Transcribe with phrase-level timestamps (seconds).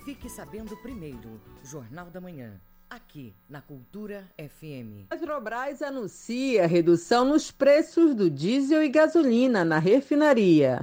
[0.08, 2.58] Fique sabendo primeiro, Jornal da Manhã
[2.90, 5.06] aqui na Cultura FM.
[5.10, 10.82] A Petrobras anuncia redução nos preços do diesel e gasolina na refinaria.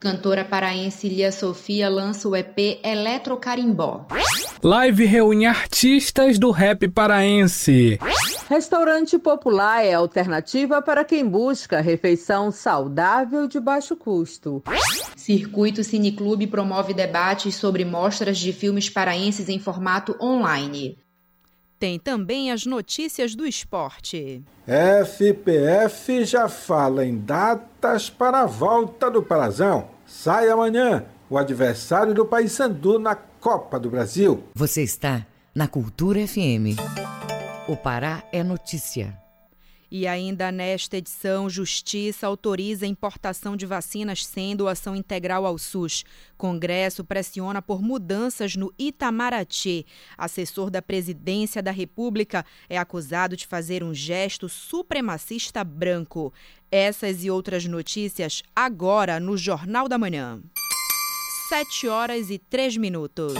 [0.00, 4.06] Cantora paraense Lia Sofia lança o EP Eletrocarimbó.
[4.62, 7.98] Live reúne artistas do rap paraense.
[8.48, 14.62] Restaurante popular é alternativa para quem busca refeição saudável de baixo custo.
[15.16, 20.98] Circuito Cineclube promove debates sobre mostras de filmes paraenses em formato online.
[21.82, 24.40] Tem também as notícias do esporte.
[25.04, 29.88] FPF já fala em datas para a volta do Parazão.
[30.06, 34.44] Sai amanhã o adversário do Paysandu na Copa do Brasil.
[34.54, 36.78] Você está na Cultura FM.
[37.66, 39.20] O Pará é notícia.
[39.94, 46.02] E ainda nesta edição, Justiça autoriza a importação de vacinas sem doação integral ao SUS.
[46.38, 49.84] Congresso pressiona por mudanças no Itamaraty.
[50.16, 56.32] Assessor da Presidência da República é acusado de fazer um gesto supremacista branco.
[56.70, 60.42] Essas e outras notícias agora no Jornal da Manhã.
[61.50, 63.36] Sete horas e três minutos.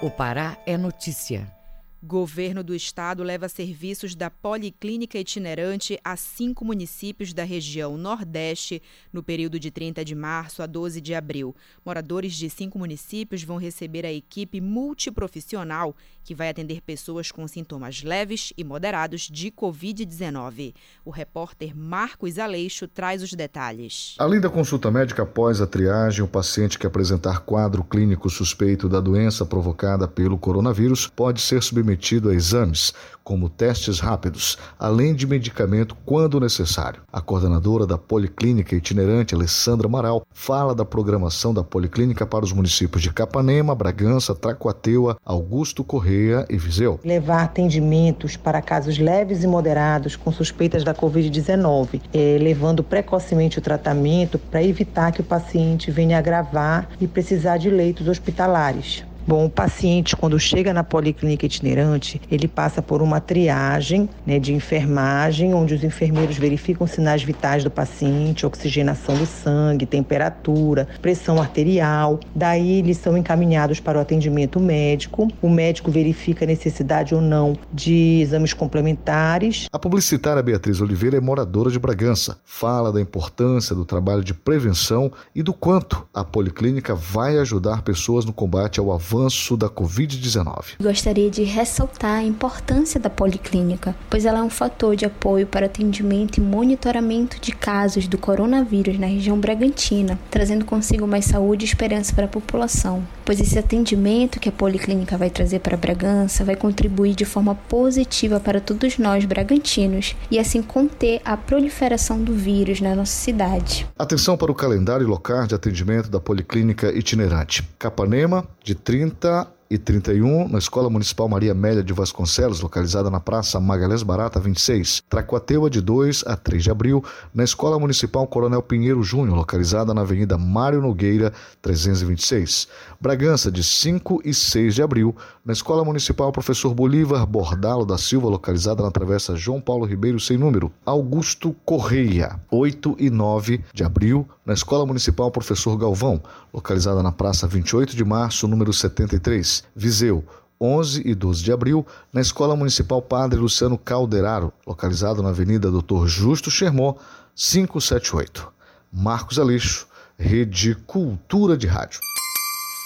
[0.00, 1.57] O Pará é notícia.
[2.00, 8.80] Governo do Estado leva serviços da Policlínica Itinerante a cinco municípios da região Nordeste
[9.12, 11.56] no período de 30 de março a 12 de abril.
[11.84, 18.04] Moradores de cinco municípios vão receber a equipe multiprofissional que vai atender pessoas com sintomas
[18.04, 20.74] leves e moderados de Covid-19.
[21.04, 24.14] O repórter Marcos Aleixo traz os detalhes.
[24.18, 29.00] Além da consulta médica após a triagem, o paciente que apresentar quadro clínico suspeito da
[29.00, 32.92] doença provocada pelo coronavírus pode ser submetido a exames,
[33.28, 37.02] como testes rápidos, além de medicamento quando necessário.
[37.12, 43.02] A coordenadora da Policlínica Itinerante, Alessandra Amaral, fala da programação da Policlínica para os municípios
[43.02, 46.98] de Capanema, Bragança, Tracuateua, Augusto Correia e Viseu.
[47.04, 53.62] Levar atendimentos para casos leves e moderados com suspeitas da Covid-19, eh, levando precocemente o
[53.62, 59.04] tratamento para evitar que o paciente venha agravar e precisar de leitos hospitalares.
[59.28, 64.54] Bom, o paciente, quando chega na policlínica itinerante, ele passa por uma triagem né, de
[64.54, 72.18] enfermagem, onde os enfermeiros verificam sinais vitais do paciente, oxigenação do sangue, temperatura, pressão arterial.
[72.34, 75.28] Daí, eles são encaminhados para o atendimento médico.
[75.42, 79.66] O médico verifica a necessidade ou não de exames complementares.
[79.70, 82.40] A publicitária Beatriz Oliveira é moradora de Bragança.
[82.46, 88.24] Fala da importância do trabalho de prevenção e do quanto a policlínica vai ajudar pessoas
[88.24, 90.76] no combate ao avanço avanço da Covid-19.
[90.80, 95.66] Gostaria de ressaltar a importância da policlínica, pois ela é um fator de apoio para
[95.66, 101.68] atendimento e monitoramento de casos do coronavírus na região Bragantina, trazendo consigo mais saúde e
[101.68, 103.02] esperança para a população.
[103.28, 108.40] Pois esse atendimento que a policlínica vai trazer para Bragança vai contribuir de forma positiva
[108.40, 113.86] para todos nós bragantinos e assim conter a proliferação do vírus na nossa cidade.
[113.98, 117.62] Atenção para o calendário local de atendimento da Policlínica Itinerante.
[117.78, 123.20] Capanema, de 30 30 e 31, na Escola Municipal Maria Amélia de Vasconcelos, localizada na
[123.20, 125.02] Praça Magalhães Barata 26.
[125.08, 127.04] Tracuateua, de 2 a 3 de abril,
[127.34, 132.68] na Escola Municipal Coronel Pinheiro Júnior, localizada na Avenida Mário Nogueira 326.
[133.00, 138.28] Bragança, de 5 e 6 de abril, na Escola Municipal Professor Bolívar Bordalo da Silva,
[138.28, 140.72] localizada na Travessa João Paulo Ribeiro, sem número.
[140.84, 146.22] Augusto Correia, 8 e 9 de abril, na Escola Municipal Professor Galvão,
[146.52, 149.57] localizada na Praça 28 de Março, número 73.
[149.74, 150.24] Viseu,
[150.60, 156.08] 11 e 12 de abril, na Escola Municipal Padre Luciano Calderaro, localizado na Avenida Doutor
[156.08, 156.98] Justo Chermont,
[157.34, 158.52] 578.
[158.92, 159.86] Marcos Aleixo,
[160.18, 162.00] Rede Cultura de Rádio.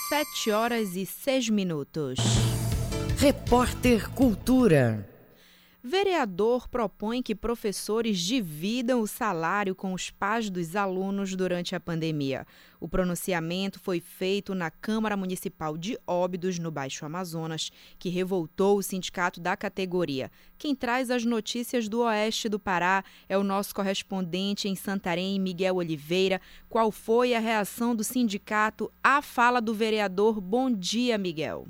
[0.09, 2.19] 7 horas e 6 minutos.
[3.17, 5.09] Repórter Cultura.
[5.85, 12.47] Vereador propõe que professores dividam o salário com os pais dos alunos durante a pandemia.
[12.79, 18.83] O pronunciamento foi feito na Câmara Municipal de Óbidos, no Baixo Amazonas, que revoltou o
[18.83, 20.31] sindicato da categoria.
[20.57, 25.75] Quem traz as notícias do oeste do Pará é o nosso correspondente em Santarém, Miguel
[25.75, 26.41] Oliveira.
[26.69, 30.41] Qual foi a reação do sindicato à fala do vereador?
[30.41, 31.67] Bom dia, Miguel.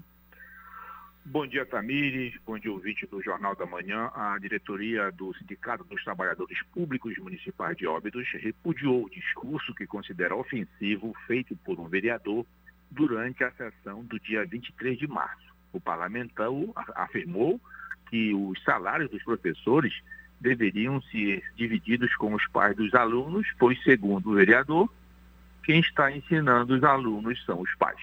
[1.25, 2.35] Bom dia, Tamires.
[2.45, 4.11] Bom dia, ouvinte do Jornal da Manhã.
[4.13, 10.35] A diretoria do Sindicato dos Trabalhadores Públicos Municipais de Óbidos repudiou o discurso que considera
[10.35, 12.45] ofensivo feito por um vereador
[12.91, 15.47] durante a sessão do dia 23 de março.
[15.73, 16.49] O parlamentar
[16.97, 17.61] afirmou
[18.11, 19.95] que os salários dos professores
[20.41, 24.93] deveriam ser divididos com os pais dos alunos, pois, segundo o vereador,
[25.63, 28.03] quem está ensinando os alunos são os pais.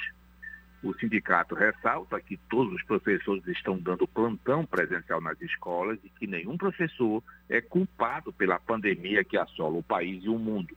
[0.81, 6.25] O sindicato ressalta que todos os professores estão dando plantão presencial nas escolas e que
[6.25, 10.75] nenhum professor é culpado pela pandemia que assola o país e o mundo.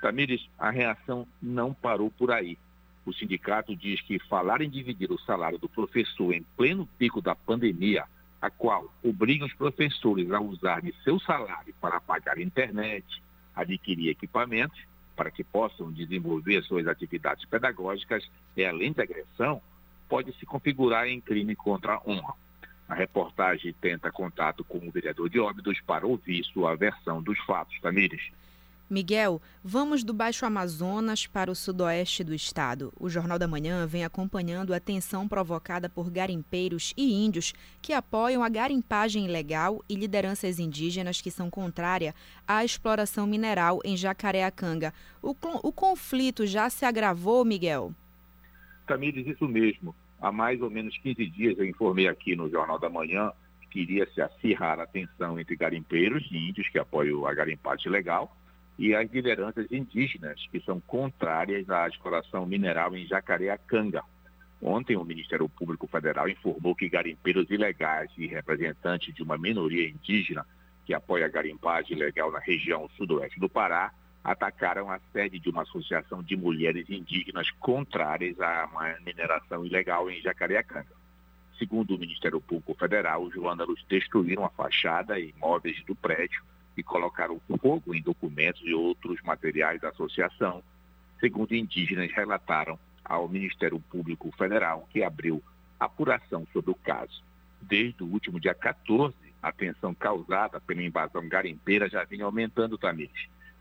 [0.00, 2.56] Tamires, a reação não parou por aí.
[3.04, 7.34] O sindicato diz que falar em dividir o salário do professor em pleno pico da
[7.34, 8.04] pandemia,
[8.40, 13.04] a qual obriga os professores a usar de seu salário para pagar internet,
[13.54, 14.78] adquirir equipamentos,
[15.14, 19.60] para que possam desenvolver suas atividades pedagógicas e, além de agressão,
[20.08, 22.34] pode se configurar em crime contra a honra.
[22.88, 27.80] A reportagem tenta contato com o vereador de Óbidos para ouvir sua versão dos fatos,
[27.80, 28.30] Tamires.
[28.88, 32.92] Miguel, vamos do Baixo Amazonas para o sudoeste do estado.
[33.00, 38.44] O Jornal da Manhã vem acompanhando a tensão provocada por garimpeiros e índios que apoiam
[38.44, 42.14] a garimpagem ilegal e lideranças indígenas que são contrárias
[42.46, 44.92] à exploração mineral em Jacareacanga.
[45.22, 47.94] O, o conflito já se agravou, Miguel?
[48.86, 49.94] Tamires, isso mesmo.
[50.20, 53.32] Há mais ou menos 15 dias eu informei aqui no Jornal da Manhã
[53.70, 58.34] que iria se acirrar a tensão entre garimpeiros e índios que apoiam a garimpagem ilegal
[58.78, 64.02] e as lideranças indígenas que são contrárias à exploração mineral em Jacareacanga.
[64.60, 70.44] Ontem, o Ministério Público Federal informou que garimpeiros ilegais e representantes de uma minoria indígena
[70.84, 73.92] que apoia a garimpagem ilegal na região sudoeste do Pará
[74.22, 78.68] atacaram a sede de uma associação de mulheres indígenas contrárias à
[79.04, 80.92] mineração ilegal em Jacareacanga.
[81.58, 86.42] Segundo o Ministério Público Federal, os vândalos destruíram a fachada e imóveis do prédio
[86.76, 90.62] e colocaram fogo em documentos e outros materiais da associação,
[91.20, 95.42] segundo indígenas relataram ao Ministério Público Federal, que abriu
[95.78, 97.22] apuração sobre o caso.
[97.60, 103.10] Desde o último dia 14, a tensão causada pela invasão garimpeira já vinha aumentando também,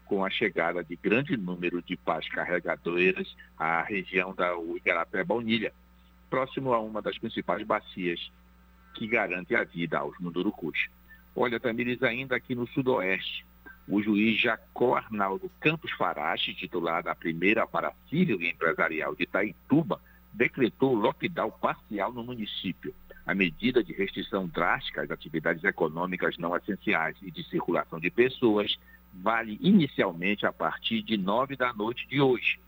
[0.06, 5.74] com a chegada de grande número de pás carregadoras à região da Igarapé Baunilha,
[6.30, 8.32] próximo a uma das principais bacias
[8.94, 10.88] que garante a vida aos mundurucus.
[11.36, 13.46] Olha, Tamires, ainda aqui no Sudoeste,
[13.88, 20.00] o juiz Jacó Arnaldo Campos Farache, titular da primeira para civil e empresarial de Itaituba,
[20.32, 22.94] decretou lockdown parcial no município.
[23.26, 28.78] A medida de restrição drástica às atividades econômicas não essenciais e de circulação de pessoas
[29.14, 32.60] vale inicialmente a partir de nove da noite de hoje.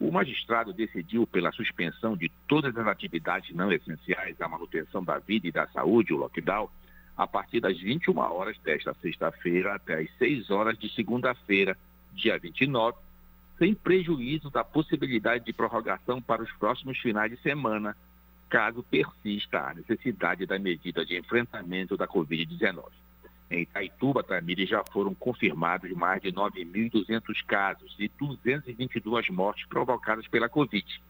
[0.00, 5.46] O magistrado decidiu pela suspensão de todas as atividades não essenciais à manutenção da vida
[5.46, 6.68] e da saúde, o lockdown,
[7.16, 11.76] a partir das 21 horas desta sexta-feira até as 6 horas de segunda-feira,
[12.14, 12.96] dia 29,
[13.58, 17.96] sem prejuízo da possibilidade de prorrogação para os próximos finais de semana,
[18.48, 22.84] caso persista a necessidade da medida de enfrentamento da Covid-19.
[23.50, 30.48] Em Itaituba, Tamires, já foram confirmados mais de 9.200 casos e 222 mortes provocadas pela
[30.48, 31.02] Covid.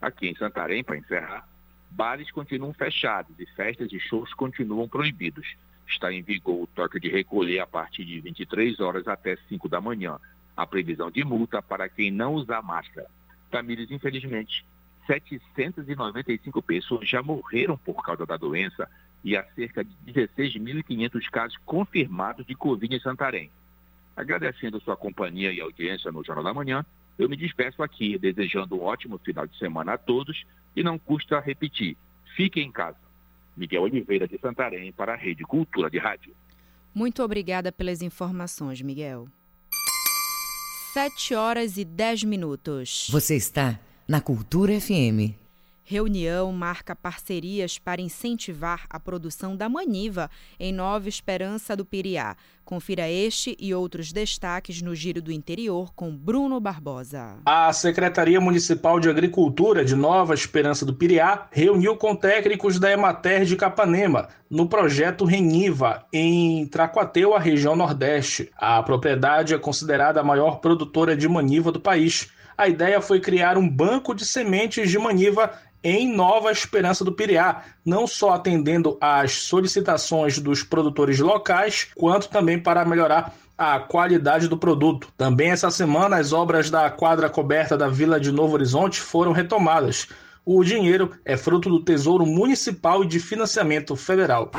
[0.00, 1.46] Aqui em Santarém, para encerrar,
[1.94, 5.46] Bares continuam fechados e festas e shows continuam proibidos.
[5.86, 9.78] Está em vigor o toque de recolher a partir de 23 horas até 5 da
[9.78, 10.18] manhã.
[10.56, 13.08] A previsão de multa para quem não usar máscara.
[13.50, 14.64] Tamires, infelizmente,
[15.06, 18.88] 795 pessoas já morreram por causa da doença
[19.22, 23.50] e há cerca de 16.500 casos confirmados de Covid em Santarém.
[24.16, 26.86] Agradecendo sua companhia e audiência no Jornal da Manhã,
[27.18, 31.40] eu me despeço aqui, desejando um ótimo final de semana a todos e não custa
[31.40, 31.96] repetir.
[32.36, 32.98] Fique em casa.
[33.56, 36.34] Miguel Oliveira de Santarém para a Rede Cultura de Rádio.
[36.94, 39.28] Muito obrigada pelas informações, Miguel.
[40.92, 43.08] 7 horas e 10 minutos.
[43.10, 45.41] Você está na Cultura FM.
[45.84, 52.36] Reunião marca parcerias para incentivar a produção da maniva em Nova Esperança do Piriá.
[52.64, 57.36] Confira este e outros destaques no Giro do Interior com Bruno Barbosa.
[57.44, 63.44] A Secretaria Municipal de Agricultura de Nova Esperança do Piriá reuniu com técnicos da Emater
[63.44, 68.52] de Capanema no projeto Reniva, em Tracuateu, a região Nordeste.
[68.56, 72.30] A propriedade é considerada a maior produtora de maniva do país.
[72.56, 75.50] A ideia foi criar um banco de sementes de maniva
[75.82, 82.58] em Nova Esperança do Piriá, não só atendendo às solicitações dos produtores locais, quanto também
[82.58, 85.08] para melhorar a qualidade do produto.
[85.16, 90.08] Também essa semana as obras da quadra coberta da Vila de Novo Horizonte foram retomadas.
[90.44, 94.50] O dinheiro é fruto do Tesouro Municipal e de Financiamento Federal.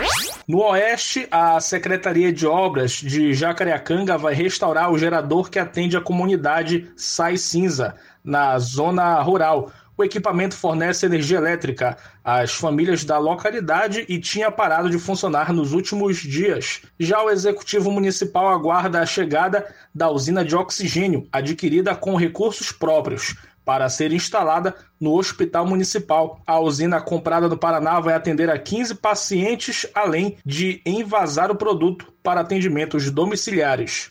[0.47, 6.01] No Oeste, a Secretaria de Obras de Jacareacanga vai restaurar o gerador que atende a
[6.01, 9.71] comunidade Sai Cinza, na zona rural.
[9.95, 15.71] O equipamento fornece energia elétrica às famílias da localidade e tinha parado de funcionar nos
[15.71, 16.81] últimos dias.
[16.99, 23.35] Já o executivo municipal aguarda a chegada da usina de oxigênio, adquirida com recursos próprios
[23.65, 26.39] para ser instalada no Hospital Municipal.
[26.47, 32.13] A usina comprada no Paraná vai atender a 15 pacientes, além de envasar o produto
[32.23, 34.09] para atendimentos domiciliares.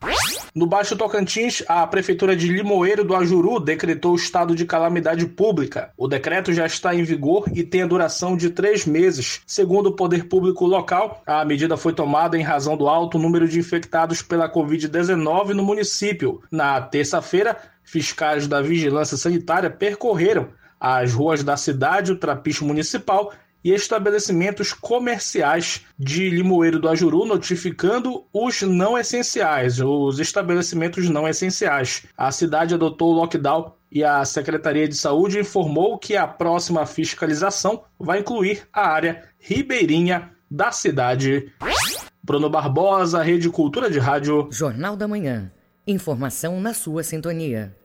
[0.55, 5.91] No Baixo Tocantins, a Prefeitura de Limoeiro do Ajuru decretou estado de calamidade pública.
[5.97, 9.41] O decreto já está em vigor e tem a duração de três meses.
[9.47, 13.59] Segundo o Poder Público local, a medida foi tomada em razão do alto número de
[13.59, 16.43] infectados pela Covid-19 no município.
[16.51, 20.49] Na terça-feira, fiscais da Vigilância Sanitária percorreram
[20.81, 23.33] as ruas da cidade, o trapicho municipal
[23.65, 32.05] e estabelecimentos comerciais de Limoeiro do Ajuru, notificando os não essenciais, os estabelecimentos não essenciais.
[32.17, 37.85] A cidade adotou o lockdown e a Secretaria de Saúde informou que a próxima fiscalização
[37.99, 41.53] vai incluir a área ribeirinha da cidade.
[42.23, 44.49] Bruno Barbosa, Rede Cultura de Rádio.
[44.51, 45.53] Jornal da Manhã.
[45.85, 47.77] Informação na sua sintonia.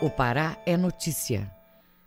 [0.00, 1.50] O Pará é notícia.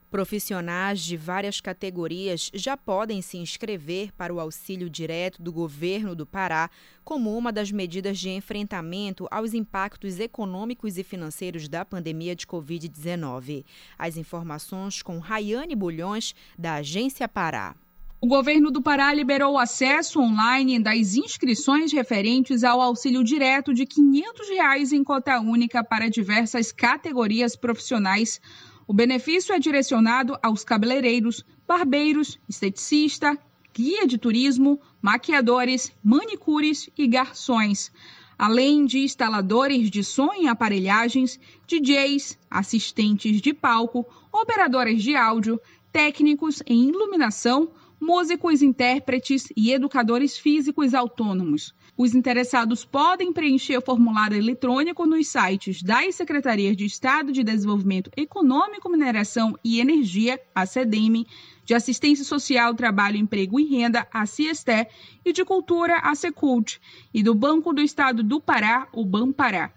[0.10, 6.26] Profissionais de várias categorias já podem se inscrever para o auxílio direto do governo do
[6.26, 6.70] Pará
[7.04, 13.66] como uma das medidas de enfrentamento aos impactos econômicos e financeiros da pandemia de Covid-19.
[13.98, 17.76] As informações com Rayane Bulhões, da Agência Pará.
[18.24, 23.84] O governo do Pará liberou o acesso online das inscrições referentes ao auxílio direto de
[23.84, 28.40] 500 reais em cota única para diversas categorias profissionais.
[28.88, 33.36] O benefício é direcionado aos cabeleireiros, barbeiros, esteticista,
[33.74, 37.92] guia de turismo, maquiadores, manicures e garçons,
[38.38, 45.60] além de instaladores de som e aparelhagens, DJs, assistentes de palco, operadores de áudio,
[45.92, 47.72] técnicos em iluminação,
[48.02, 51.74] músicos, intérpretes e educadores físicos autônomos.
[51.96, 58.10] Os interessados podem preencher o formulário eletrônico nos sites das Secretarias de Estado de Desenvolvimento
[58.18, 61.28] Econômico, Mineração e Energia, a SEDEM,
[61.64, 64.88] de Assistência Social, Trabalho, Emprego e Renda, a CIESTE,
[65.24, 66.82] e de Cultura, a SECULT,
[67.14, 69.72] e do Banco do Estado do Pará, o BAMPARÁ.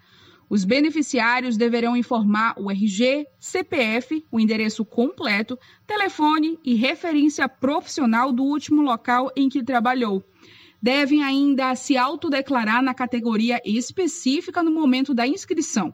[0.55, 8.45] Os beneficiários deverão informar o RG, CPF, o endereço completo, telefone e referência profissional do
[8.45, 10.23] último local em que trabalhou.
[10.81, 15.93] Devem ainda se autodeclarar na categoria específica no momento da inscrição.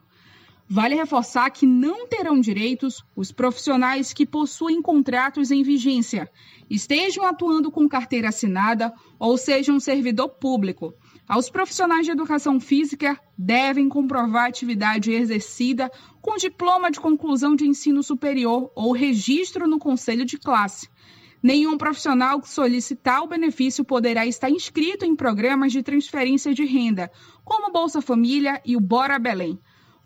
[0.69, 6.29] Vale reforçar que não terão direitos os profissionais que possuem contratos em vigência,
[6.69, 10.93] estejam atuando com carteira assinada ou sejam servidor público.
[11.31, 15.89] Aos profissionais de educação física devem comprovar atividade exercida
[16.21, 20.89] com diploma de conclusão de ensino superior ou registro no conselho de classe.
[21.41, 27.09] Nenhum profissional que solicitar o benefício poderá estar inscrito em programas de transferência de renda,
[27.45, 29.57] como Bolsa Família e o Bora Belém.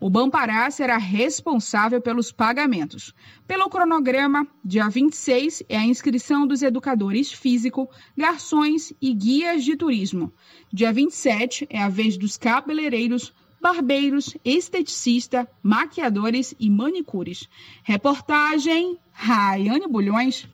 [0.05, 3.11] O Bampará será responsável pelos pagamentos.
[3.47, 10.31] Pelo cronograma, dia 26 é a inscrição dos educadores físico, garçons e guias de turismo.
[10.71, 17.49] Dia 27 é a vez dos cabeleireiros, barbeiros, esteticista, maquiadores e manicures.
[17.81, 20.47] Reportagem Raiane Bulhões.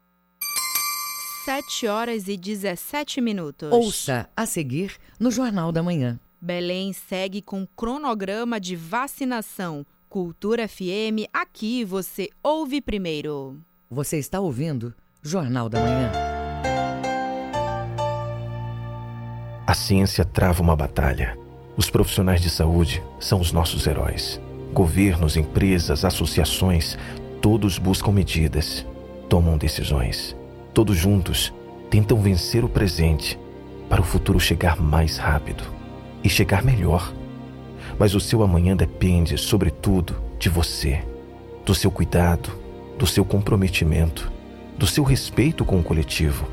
[1.44, 3.70] 7 horas e 17 minutos.
[3.70, 6.18] Ouça a seguir no Jornal da Manhã.
[6.44, 9.86] Belém segue com cronograma de vacinação.
[10.10, 13.62] Cultura FM, aqui você ouve primeiro.
[13.92, 16.12] Você está ouvindo Jornal da Manhã.
[19.68, 21.38] A ciência trava uma batalha.
[21.78, 24.42] Os profissionais de saúde são os nossos heróis.
[24.74, 26.98] Governos, empresas, associações,
[27.40, 28.84] todos buscam medidas,
[29.30, 30.36] tomam decisões.
[30.74, 31.54] Todos juntos
[31.92, 33.40] tentam vencer o presente
[33.88, 35.81] para o futuro chegar mais rápido
[36.24, 37.14] e chegar melhor.
[37.98, 41.04] Mas o seu amanhã depende, sobretudo, de você,
[41.66, 42.52] do seu cuidado,
[42.98, 44.32] do seu comprometimento,
[44.78, 46.48] do seu respeito com o coletivo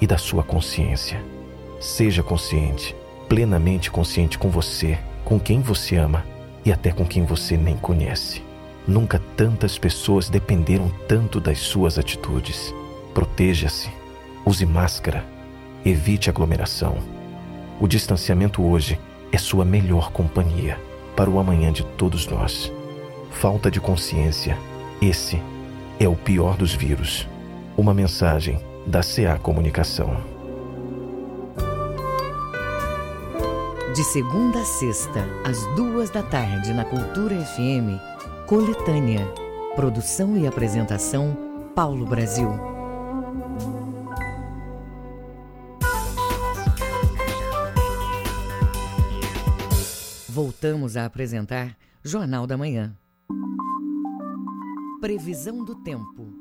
[0.00, 1.22] e da sua consciência.
[1.80, 2.94] Seja consciente,
[3.28, 6.24] plenamente consciente com você, com quem você ama
[6.64, 8.42] e até com quem você nem conhece.
[8.86, 12.74] Nunca tantas pessoas dependeram tanto das suas atitudes.
[13.12, 13.90] Proteja-se,
[14.44, 15.24] use máscara,
[15.84, 16.96] evite aglomeração.
[17.78, 18.98] O distanciamento hoje
[19.32, 20.78] é sua melhor companhia
[21.16, 22.72] para o amanhã de todos nós.
[23.30, 24.56] Falta de consciência,
[25.02, 25.40] esse
[25.98, 27.28] é o pior dos vírus.
[27.76, 30.16] Uma mensagem da CA Comunicação.
[33.94, 37.98] De segunda a sexta, às duas da tarde, na Cultura FM,
[38.46, 39.26] Coletânea.
[39.74, 41.36] Produção e apresentação,
[41.74, 42.77] Paulo Brasil.
[50.38, 52.94] Voltamos a apresentar Jornal da Manhã.
[55.00, 56.32] Previsão do tempo.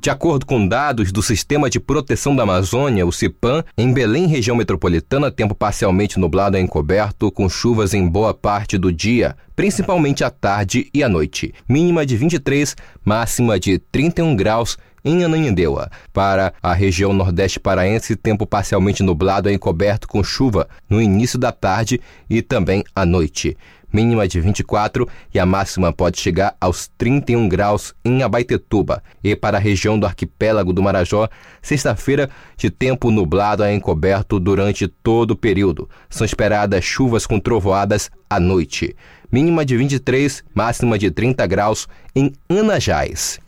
[0.00, 4.56] De acordo com dados do Sistema de Proteção da Amazônia, o CIPAM, em Belém, região
[4.56, 10.30] metropolitana, tempo parcialmente nublado e encoberto, com chuvas em boa parte do dia, principalmente à
[10.30, 11.54] tarde e à noite.
[11.68, 15.90] Mínima de 23, máxima de 31 graus em Ananindeua.
[16.12, 21.52] Para a região nordeste paraense, tempo parcialmente nublado e encoberto com chuva no início da
[21.52, 23.56] tarde e também à noite.
[23.92, 29.02] Mínima de 24 e a máxima pode chegar aos 31 graus em Abaitetuba.
[29.22, 31.28] E para a região do arquipélago do Marajó,
[31.60, 35.90] sexta-feira de tempo nublado a encoberto durante todo o período.
[36.08, 38.96] São esperadas chuvas com trovoadas à noite.
[39.30, 41.86] Mínima de 23, máxima de 30 graus
[42.16, 43.38] em Anajás.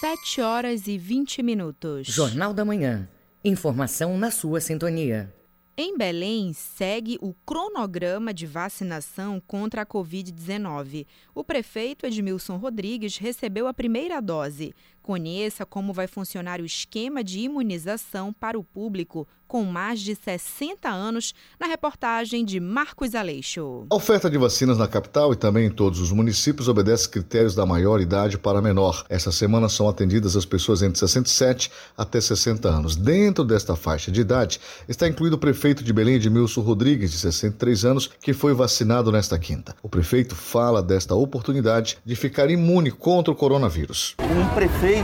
[0.00, 2.06] 7 horas e 20 minutos.
[2.06, 3.08] Jornal da Manhã.
[3.44, 5.34] Informação na sua sintonia.
[5.76, 11.04] Em Belém, segue o cronograma de vacinação contra a Covid-19.
[11.34, 14.72] O prefeito Edmilson Rodrigues recebeu a primeira dose.
[15.08, 20.86] Conheça como vai funcionar o esquema de imunização para o público com mais de 60
[20.90, 23.86] anos, na reportagem de Marcos Aleixo.
[23.90, 27.64] A oferta de vacinas na capital e também em todos os municípios obedece critérios da
[27.64, 29.06] maior idade para menor.
[29.08, 32.94] Essa semana são atendidas as pessoas entre 67 até 60 anos.
[32.94, 37.86] Dentro desta faixa de idade está incluído o prefeito de Belém, Edmilson Rodrigues, de 63
[37.86, 39.74] anos, que foi vacinado nesta quinta.
[39.82, 44.14] O prefeito fala desta oportunidade de ficar imune contra o coronavírus.
[44.20, 44.97] Um prefeito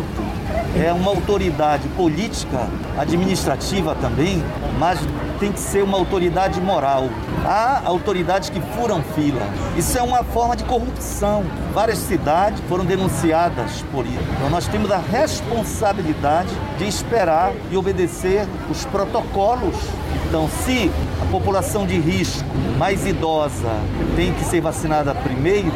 [0.77, 4.43] é uma autoridade política, administrativa também,
[4.79, 4.99] mas
[5.39, 7.09] tem que ser uma autoridade moral.
[7.45, 9.43] Há autoridades que furam fila.
[9.77, 11.45] Isso é uma forma de corrupção.
[11.73, 14.19] Várias cidades foram denunciadas por isso.
[14.37, 19.77] Então nós temos a responsabilidade de esperar e obedecer os protocolos.
[20.35, 20.91] Então, se
[21.23, 22.45] a população de risco
[22.77, 23.71] mais idosa
[24.17, 25.71] tem que ser vacinada primeiro,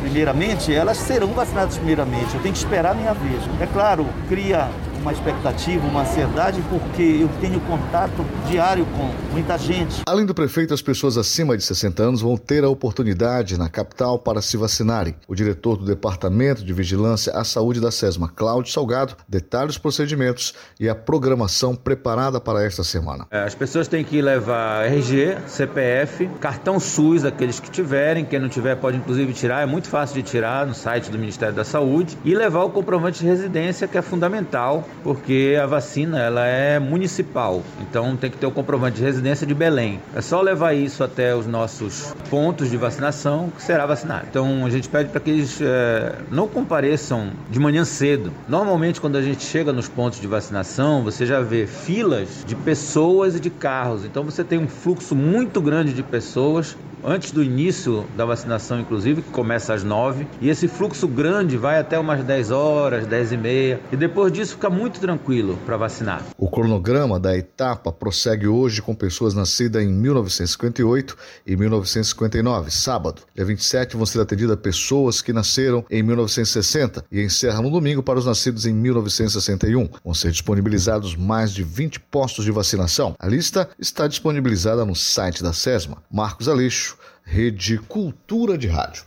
[0.00, 2.32] primeiramente, elas serão vacinadas primeiramente.
[2.32, 3.42] Eu tenho que esperar a minha vez.
[3.60, 4.68] É claro, cria
[5.06, 10.02] uma expectativa, uma ansiedade, porque eu tenho contato diário com muita gente.
[10.04, 14.18] Além do prefeito, as pessoas acima de 60 anos vão ter a oportunidade na capital
[14.18, 15.14] para se vacinarem.
[15.28, 20.52] O diretor do Departamento de Vigilância à Saúde da SESMA, Cláudio Salgado, detalha os procedimentos
[20.80, 23.28] e a programação preparada para esta semana.
[23.30, 28.48] É, as pessoas têm que levar RG, CPF, cartão SUS, aqueles que tiverem, quem não
[28.48, 32.18] tiver pode inclusive tirar, é muito fácil de tirar no site do Ministério da Saúde,
[32.24, 37.62] e levar o comprovante de residência, que é fundamental porque a vacina ela é municipal,
[37.80, 40.00] então tem que ter o comprovante de residência de Belém.
[40.14, 44.26] É só levar isso até os nossos pontos de vacinação que será vacinado.
[44.28, 48.32] Então a gente pede para que eles é, não compareçam de manhã cedo.
[48.48, 53.36] Normalmente quando a gente chega nos pontos de vacinação, você já vê filas de pessoas
[53.36, 54.04] e de carros.
[54.04, 59.22] Então você tem um fluxo muito grande de pessoas antes do início da vacinação, inclusive,
[59.22, 63.36] que começa às 9, e esse fluxo grande vai até umas 10 horas, 10 e
[63.36, 66.22] meia, e depois disso fica muito tranquilo para vacinar.
[66.38, 73.22] O cronograma da etapa prossegue hoje com pessoas nascidas em 1958 e 1959, sábado.
[73.34, 78.18] Dia 27 vão ser atendidas pessoas que nasceram em 1960 e encerra no domingo para
[78.18, 79.88] os nascidos em 1961.
[80.04, 83.14] Vão ser disponibilizados mais de 20 postos de vacinação.
[83.18, 86.02] A lista está disponibilizada no site da SESMA.
[86.10, 86.95] Marcos Aleixo,
[87.28, 89.04] Rede Cultura de Rádio.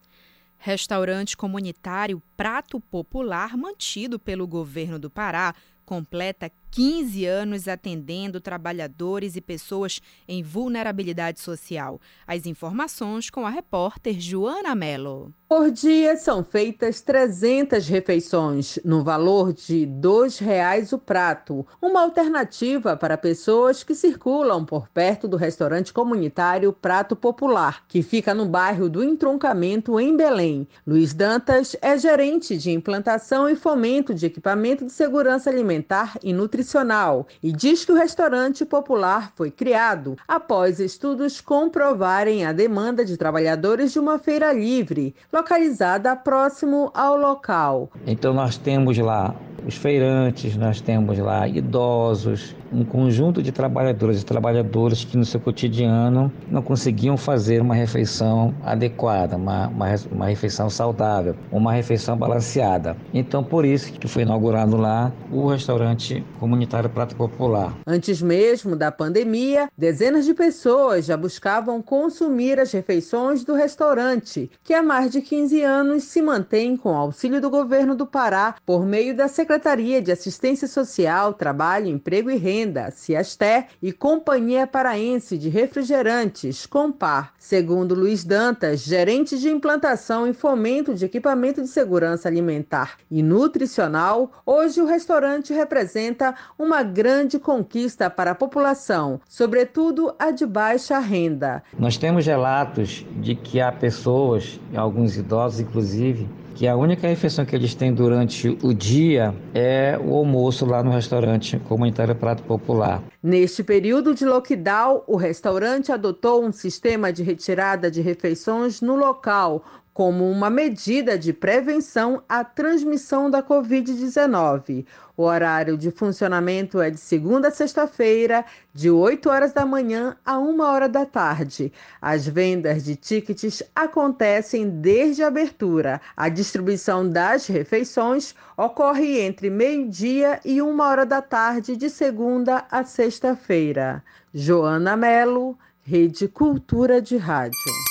[0.57, 5.55] Restaurante comunitário Prato Popular, mantido pelo governo do Pará,
[5.85, 11.99] completa 15 anos atendendo trabalhadores e pessoas em vulnerabilidade social.
[12.27, 15.33] As informações com a repórter Joana Mello.
[15.49, 22.95] Por dia são feitas 300 refeições, no valor de R$ 2,00 o prato, uma alternativa
[22.95, 28.87] para pessoas que circulam por perto do restaurante comunitário Prato Popular, que fica no bairro
[28.87, 30.67] do Entroncamento, em Belém.
[30.85, 37.25] Luiz Dantas é gerente de implantação e fomento de equipamento de segurança alimentar e nutricional
[37.41, 43.93] e diz que o restaurante popular foi criado após estudos comprovarem a demanda de trabalhadores
[43.93, 47.89] de uma feira livre localizada próximo ao local.
[48.05, 49.33] Então nós temos lá
[49.65, 55.39] os feirantes, nós temos lá idosos, um conjunto de trabalhadores e trabalhadoras que no seu
[55.39, 62.95] cotidiano não conseguiam fazer uma refeição adequada, uma, uma, uma refeição saudável, uma refeição balanceada.
[63.13, 67.77] Então, por isso que foi inaugurado lá o restaurante comunitário Prato Popular.
[67.85, 74.73] Antes mesmo da pandemia, dezenas de pessoas já buscavam consumir as refeições do restaurante, que
[74.73, 79.15] há mais de 15 anos se mantém com auxílio do governo do Pará por meio
[79.15, 86.65] da Secretaria de Assistência Social, Trabalho, Emprego e Renda, Ciasté, e Companhia Paraense de Refrigerantes,
[86.65, 87.31] Compar.
[87.37, 94.31] Segundo Luiz Dantas, gerente de implantação e fomento de equipamento de segurança alimentar e nutricional,
[94.43, 101.63] hoje o restaurante representa uma grande conquista para a população, sobretudo a de baixa renda.
[101.77, 106.27] Nós temos relatos de que há pessoas, alguns idosos inclusive,
[106.59, 110.91] que a única refeição que eles têm durante o dia é o almoço lá no
[110.91, 113.01] restaurante comunitário Prato Popular.
[113.23, 119.63] Neste período de lockdown, o restaurante adotou um sistema de retirada de refeições no local,
[119.99, 124.85] como uma medida de prevenção à transmissão da Covid-19.
[125.17, 130.39] O horário de funcionamento é de segunda a sexta-feira, de 8 horas da manhã a
[130.39, 131.73] 1 hora da tarde.
[132.01, 135.99] As vendas de tickets acontecem desde a abertura.
[136.15, 142.85] A distribuição das refeições ocorre entre meio-dia e 1 hora da tarde, de segunda a
[142.85, 144.01] sexta-feira.
[144.33, 147.88] Joana Melo, Rede Cultura de Rádio.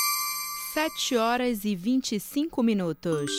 [0.75, 3.31] 7 horas e 25 minutos.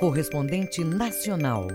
[0.00, 1.68] Correspondente nacional.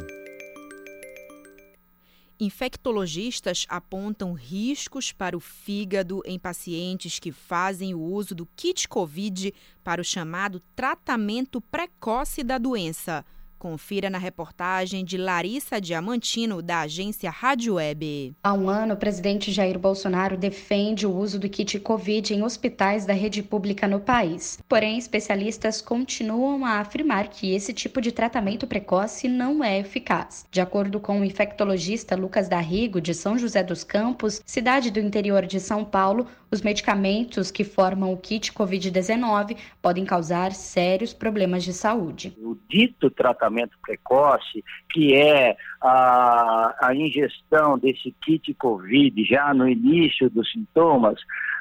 [2.37, 9.53] Infectologistas apontam riscos para o fígado em pacientes que fazem o uso do kit Covid
[9.81, 13.25] para o chamado tratamento precoce da doença.
[13.57, 18.35] Confira na reportagem de Larissa Diamantino, da agência Rádio Web.
[18.43, 23.03] Há um ano, o presidente Jair Bolsonaro defende o uso do kit Covid em hospitais
[23.07, 24.59] da rede pública no país.
[24.69, 30.45] Porém, especialistas continuam a afirmar que esse tipo de tratamento precoce não é eficaz.
[30.51, 35.47] De acordo com o infectologista Lucas Darrigo, de São José dos Campos, cidade do interior
[35.47, 41.73] de São Paulo, os medicamentos que formam o kit Covid-19 podem causar sérios problemas de
[41.73, 42.37] saúde.
[42.37, 43.46] O dito tratamento
[43.81, 51.19] precoce, que é a, a ingestão desse kit Covid já no início dos sintomas,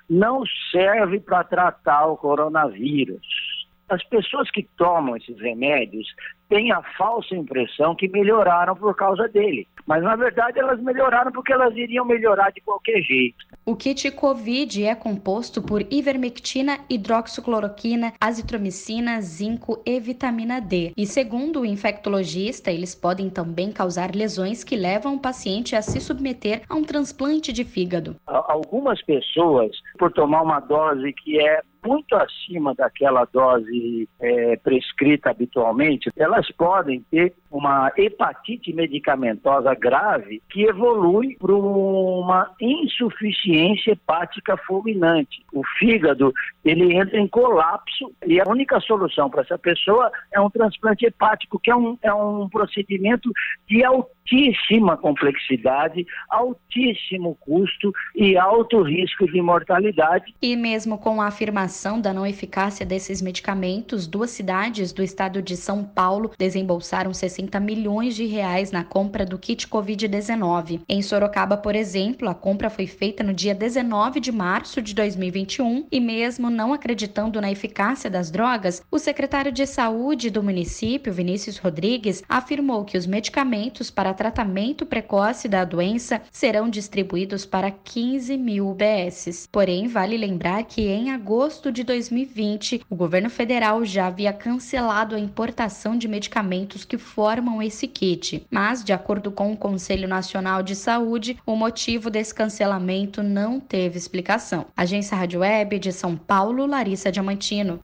[0.09, 3.56] não serve para tratar o coronavírus.
[3.89, 6.07] As pessoas que tomam esses remédios
[6.49, 9.67] têm a falsa impressão que melhoraram por causa dele.
[9.87, 13.37] Mas na verdade elas melhoraram porque elas iriam melhorar de qualquer jeito.
[13.65, 20.93] O kit COVID é composto por ivermectina, hidroxicloroquina, azitromicina, zinco e vitamina D.
[20.97, 26.01] E segundo o infectologista, eles podem também causar lesões que levam o paciente a se
[26.01, 28.17] submeter a um transplante de fígado.
[28.27, 36.11] Algumas pessoas, por tomar uma dose que é muito acima daquela dose é, prescrita habitualmente,
[36.17, 45.45] elas podem ter uma hepatite medicamentosa grave que evolui para uma insuficiência hepática fulminante.
[45.53, 46.33] O fígado
[46.65, 51.61] ele entra em colapso e a única solução para essa pessoa é um transplante hepático,
[51.61, 53.31] que é um, é um procedimento
[53.69, 53.85] de
[54.27, 60.35] altíssima complexidade, altíssimo custo e alto risco de mortalidade.
[60.43, 65.57] E mesmo com a afirmação da não eficácia desses medicamentos, duas cidades do estado de
[65.57, 70.81] São Paulo desembolsaram 60 milhões de reais na compra do kit Covid-19.
[70.89, 75.87] Em Sorocaba, por exemplo, a compra foi feita no dia 19 de março de 2021
[75.91, 81.59] e mesmo não acreditando na eficácia das drogas, o secretário de Saúde do município, Vinícius
[81.59, 88.69] Rodrigues, afirmou que os medicamentos para tratamento precoce da doença serão distribuídos para 15 mil
[88.71, 89.49] UBSs.
[89.53, 95.21] Porém, vale lembrar que em agosto de 2020, o governo federal já havia cancelado a
[95.21, 98.47] importação de medicamentos que formam esse kit.
[98.51, 103.99] Mas, de acordo com o Conselho Nacional de Saúde, o motivo desse cancelamento não teve
[103.99, 104.67] explicação.
[104.77, 107.81] Agência Rádio Web de São Paulo, Larissa Diamantino.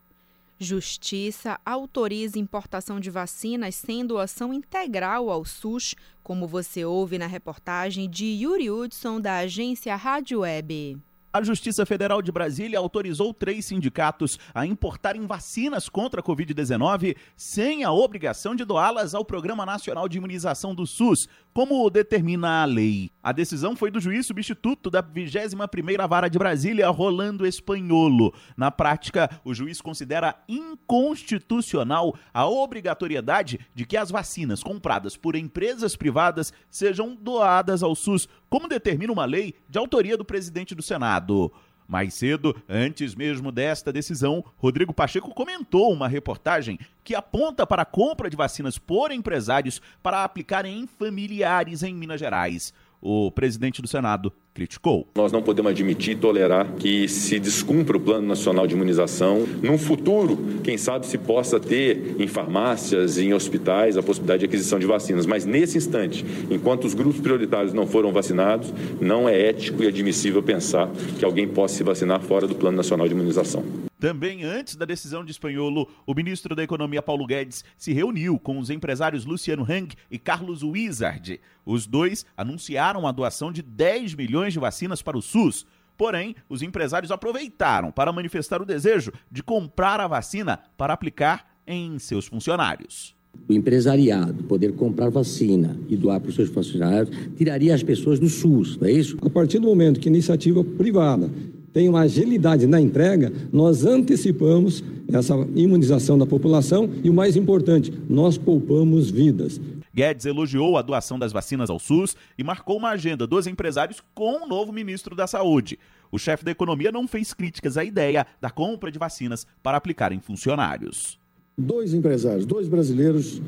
[0.63, 8.09] Justiça autoriza importação de vacinas sem doação integral ao SUS, como você ouve na reportagem
[8.09, 11.03] de Yuri Hudson, da agência Rádio Web.
[11.35, 17.85] A Justiça Federal de Brasília autorizou três sindicatos a importarem vacinas contra a Covid-19 sem
[17.85, 23.11] a obrigação de doá-las ao Programa Nacional de Imunização do SUS, como determina a lei.
[23.23, 28.35] A decisão foi do juiz substituto da 21ª Vara de Brasília, Rolando Espanholo.
[28.55, 35.97] Na prática, o juiz considera inconstitucional a obrigatoriedade de que as vacinas compradas por empresas
[35.97, 41.51] privadas sejam doadas ao SUS, como determina uma lei de autoria do presidente do Senado.
[41.89, 47.87] Mais cedo, antes mesmo desta decisão, Rodrigo Pacheco comentou uma reportagem que aponta para a
[47.87, 52.75] compra de vacinas por empresários para aplicar em familiares em Minas Gerais.
[53.01, 55.07] O presidente do Senado criticou.
[55.15, 59.47] Nós não podemos admitir e tolerar que se descumpra o Plano Nacional de Imunização.
[59.63, 64.79] Num futuro, quem sabe se possa ter em farmácias, em hospitais, a possibilidade de aquisição
[64.79, 65.27] de vacinas.
[65.27, 70.43] Mas nesse instante, enquanto os grupos prioritários não foram vacinados, não é ético e admissível
[70.43, 73.65] pensar que alguém possa se vacinar fora do Plano Nacional de Imunização.
[74.03, 78.59] Também antes da decisão de Espanholo, o ministro da Economia Paulo Guedes se reuniu com
[78.59, 81.41] os empresários Luciano Hang e Carlos Wizard.
[81.65, 85.67] Os dois anunciaram a doação de 10 milhões de vacinas para o SUS.
[85.97, 91.99] Porém, os empresários aproveitaram para manifestar o desejo de comprar a vacina para aplicar em
[91.99, 93.15] seus funcionários.
[93.49, 98.29] O empresariado poder comprar vacina e doar para os seus funcionários tiraria as pessoas do
[98.29, 99.17] SUS, não é isso?
[99.23, 101.31] A partir do momento que iniciativa privada
[101.73, 107.93] tem uma agilidade na entrega, nós antecipamos essa imunização da população e o mais importante,
[108.09, 109.61] nós poupamos vidas.
[109.95, 114.45] Guedes elogiou a doação das vacinas ao SUS e marcou uma agenda dos empresários com
[114.45, 115.79] o novo ministro da Saúde.
[116.11, 120.13] O chefe da economia não fez críticas à ideia da compra de vacinas para aplicar
[120.13, 121.19] em funcionários.
[121.57, 123.41] Dois empresários, dois brasileiros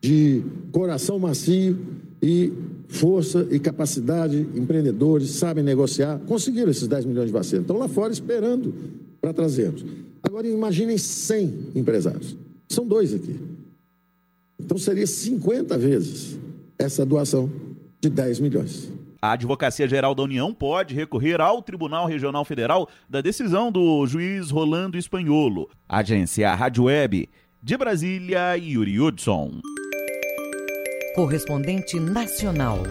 [0.00, 1.78] de coração macio
[2.20, 2.52] e
[2.88, 7.62] força e capacidade, empreendedores, sabem negociar, conseguiram esses 10 milhões de vacinas.
[7.62, 8.74] Estão lá fora esperando
[9.20, 9.84] para trazermos.
[10.22, 12.36] Agora imaginem 100 empresários.
[12.68, 13.38] São dois aqui.
[14.64, 16.38] Então seria 50 vezes
[16.78, 17.50] essa doação
[18.00, 18.90] de 10 milhões.
[19.20, 24.50] A Advocacia Geral da União pode recorrer ao Tribunal Regional Federal da decisão do juiz
[24.50, 25.68] Rolando Espanholo.
[25.88, 27.28] Agência Rádio Web
[27.62, 29.60] de Brasília, Yuri Hudson.
[31.14, 32.82] Correspondente nacional.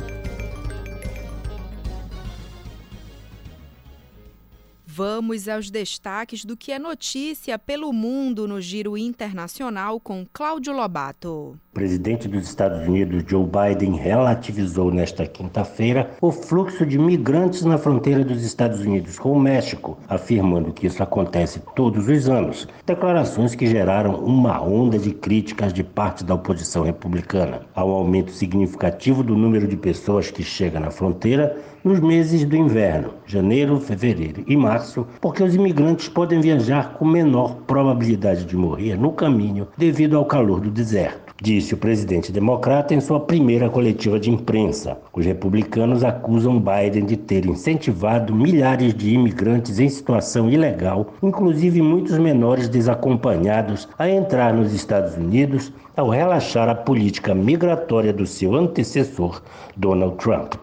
[5.04, 11.58] Vamos aos destaques do que é notícia pelo mundo no Giro Internacional com Cláudio Lobato.
[11.72, 17.80] O presidente dos Estados Unidos, Joe Biden, relativizou nesta quinta-feira o fluxo de migrantes na
[17.80, 22.68] fronteira dos Estados Unidos com o México, afirmando que isso acontece todos os anos.
[22.86, 27.62] Declarações que geraram uma onda de críticas de parte da oposição republicana.
[27.74, 32.56] Há um aumento significativo do número de pessoas que chegam na fronteira nos meses do
[32.56, 38.96] inverno, janeiro, fevereiro e março, porque os imigrantes podem viajar com menor probabilidade de morrer
[38.96, 44.20] no caminho devido ao calor do deserto disse o presidente democrata em sua primeira coletiva
[44.20, 45.00] de imprensa.
[45.12, 52.18] Os republicanos acusam Biden de ter incentivado milhares de imigrantes em situação ilegal, inclusive muitos
[52.20, 59.42] menores desacompanhados, a entrar nos Estados Unidos ao relaxar a política migratória do seu antecessor,
[59.76, 60.54] Donald Trump.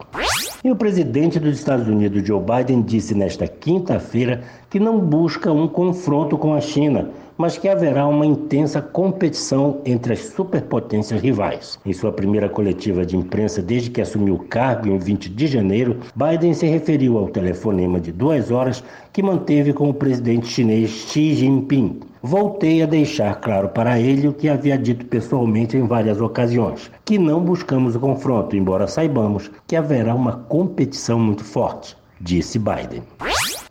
[0.63, 5.67] E o presidente dos Estados Unidos, Joe Biden, disse nesta quinta-feira que não busca um
[5.67, 7.09] confronto com a China,
[7.39, 11.79] mas que haverá uma intensa competição entre as superpotências rivais.
[11.85, 16.01] Em sua primeira coletiva de imprensa desde que assumiu o cargo em 20 de janeiro,
[16.13, 21.33] Biden se referiu ao telefonema de duas horas que manteve com o presidente chinês Xi
[21.33, 22.01] Jinping.
[22.21, 27.17] Voltei a deixar claro para ele o que havia dito pessoalmente em várias ocasiões, que
[27.17, 33.03] não buscamos o confronto, embora saibamos que haverá uma competição muito forte, disse Biden.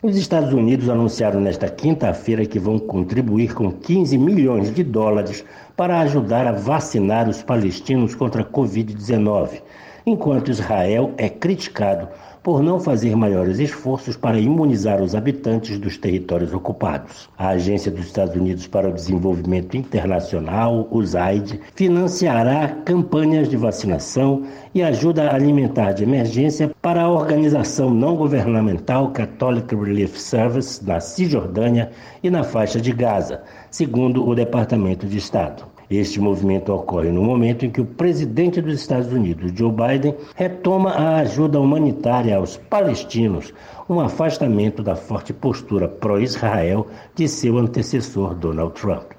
[0.01, 5.43] Os Estados Unidos anunciaram nesta quinta-feira que vão contribuir com 15 milhões de dólares
[5.75, 9.61] para ajudar a vacinar os palestinos contra a Covid-19,
[10.05, 12.07] enquanto Israel é criticado
[12.49, 17.29] por não fazer maiores esforços para imunizar os habitantes dos territórios ocupados.
[17.37, 24.81] A Agência dos Estados Unidos para o Desenvolvimento Internacional, USAID, financiará campanhas de vacinação e
[24.81, 31.91] ajuda alimentar de emergência para a organização não governamental Catholic Relief Service na Cisjordânia
[32.23, 35.65] e na faixa de Gaza, segundo o Departamento de Estado.
[35.89, 40.91] Este movimento ocorre no momento em que o presidente dos Estados Unidos, Joe Biden, retoma
[40.91, 43.51] a ajuda humanitária aos palestinos,
[43.89, 49.13] um afastamento da forte postura pró-Israel de seu antecessor Donald Trump.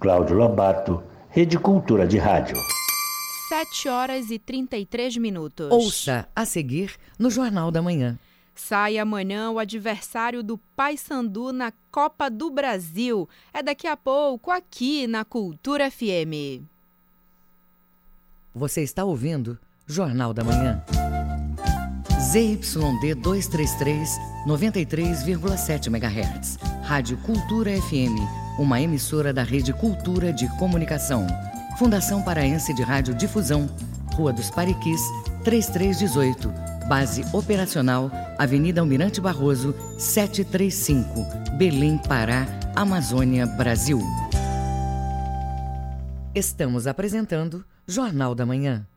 [0.00, 2.56] Cláudio Lobato, Rede Cultura de Rádio.
[3.50, 5.70] 7 horas e 33 minutos.
[5.70, 8.16] Ouça a seguir no Jornal da Manhã.
[8.60, 13.28] Sai amanhã o adversário do Paysandu na Copa do Brasil.
[13.52, 16.62] É daqui a pouco aqui na Cultura FM.
[18.54, 20.84] Você está ouvindo Jornal da Manhã.
[22.20, 24.08] ZYD 233,
[24.46, 26.58] 93,7 MHz.
[26.84, 28.14] Rádio Cultura FM,
[28.58, 31.26] uma emissora da Rede Cultura de Comunicação.
[31.78, 33.68] Fundação Paraense de Rádio Difusão,
[34.14, 35.00] Rua dos Pariquis,
[35.44, 36.79] 3318.
[36.90, 41.06] Base operacional, Avenida Almirante Barroso, 735,
[41.56, 44.00] Belém, Pará, Amazônia, Brasil.
[46.34, 48.88] Estamos apresentando Jornal da Manhã.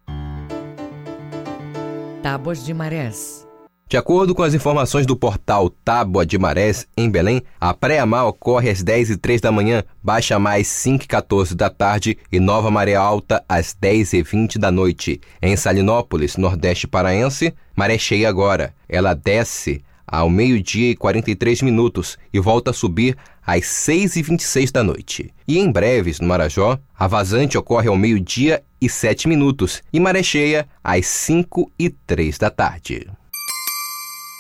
[2.24, 3.48] Tábuas de Marés.
[3.94, 8.72] De acordo com as informações do portal Tábua de Marés, em Belém, a pré-mar ocorre
[8.72, 12.72] às 10 e 3 da manhã, baixa mais 5 e 14 da tarde e nova
[12.72, 15.22] maré alta às 10 e 20 da noite.
[15.40, 18.74] Em Salinópolis, Nordeste Paraense, maré cheia agora.
[18.90, 24.72] Ela desce ao meio-dia e 43 minutos e volta a subir às 6 e 26
[24.72, 25.32] da noite.
[25.48, 30.24] E em breves, no Marajó, a vazante ocorre ao meio-dia e 7 minutos e maré
[30.24, 33.08] cheia às 5 e 3 da tarde.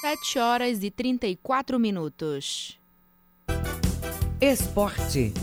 [0.03, 2.77] 7 horas e 34 minutos.
[4.41, 5.33] Esporte.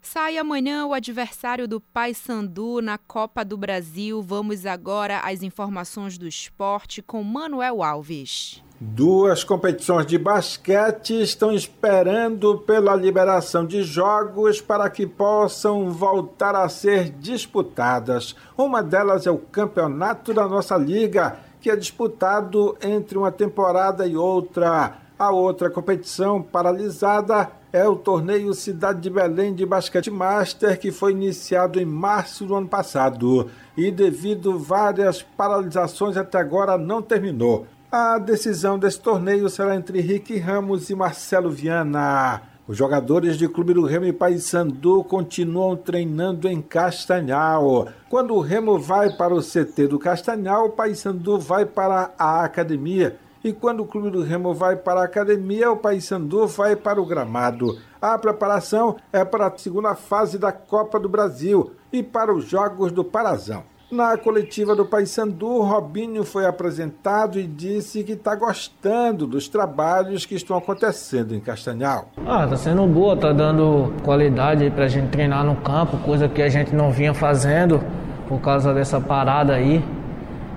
[0.00, 4.22] Sai amanhã o adversário do Paysandu na Copa do Brasil.
[4.22, 8.62] Vamos agora às informações do esporte com Manuel Alves.
[8.80, 16.68] Duas competições de basquete estão esperando pela liberação de jogos para que possam voltar a
[16.68, 18.36] ser disputadas.
[18.56, 24.16] Uma delas é o campeonato da nossa liga que é disputado entre uma temporada e
[24.16, 24.98] outra.
[25.16, 31.12] A outra competição paralisada é o torneio Cidade de Belém de Basquete Master, que foi
[31.12, 37.66] iniciado em março do ano passado e, devido várias paralisações, até agora não terminou.
[37.90, 42.42] A decisão desse torneio será entre Rick Ramos e Marcelo Viana.
[42.68, 47.88] Os jogadores de Clube do Remo e Paysandu continuam treinando em Castanhal.
[48.08, 53.16] Quando o Remo vai para o CT do Castanhal, o Paysandu vai para a academia.
[53.42, 57.04] E quando o Clube do Remo vai para a academia, o Paysandu vai para o
[57.04, 57.76] gramado.
[58.00, 62.92] A preparação é para a segunda fase da Copa do Brasil e para os Jogos
[62.92, 63.64] do Parazão.
[63.92, 70.34] Na coletiva do Paysandu, Robinho foi apresentado e disse que está gostando dos trabalhos que
[70.34, 72.08] estão acontecendo em Castanhal.
[72.26, 76.40] Ah, tá sendo boa, tá dando qualidade para a gente treinar no campo, coisa que
[76.40, 77.82] a gente não vinha fazendo
[78.26, 79.84] por causa dessa parada aí.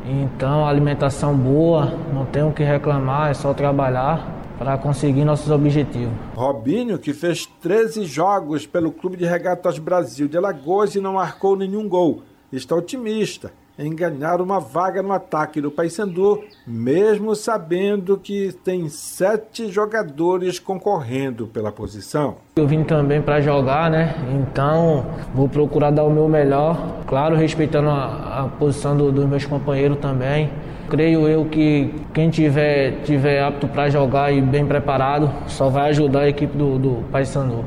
[0.06, 6.14] Então, alimentação boa, não tenho o que reclamar, é só trabalhar para conseguir nossos objetivos.
[6.36, 11.58] Robinho, que fez 13 jogos pelo Clube de Regatas Brasil de Alagoas e não marcou
[11.58, 18.54] nenhum gol está otimista em ganhar uma vaga no ataque do Paysandu, mesmo sabendo que
[18.64, 22.38] tem sete jogadores concorrendo pela posição.
[22.56, 24.16] Eu vim também para jogar, né?
[24.34, 29.46] Então vou procurar dar o meu melhor, claro, respeitando a, a posição do, dos meus
[29.46, 30.50] companheiros também.
[30.90, 36.22] Creio eu que quem tiver, tiver apto para jogar e bem preparado só vai ajudar
[36.22, 37.66] a equipe do, do Paysandu.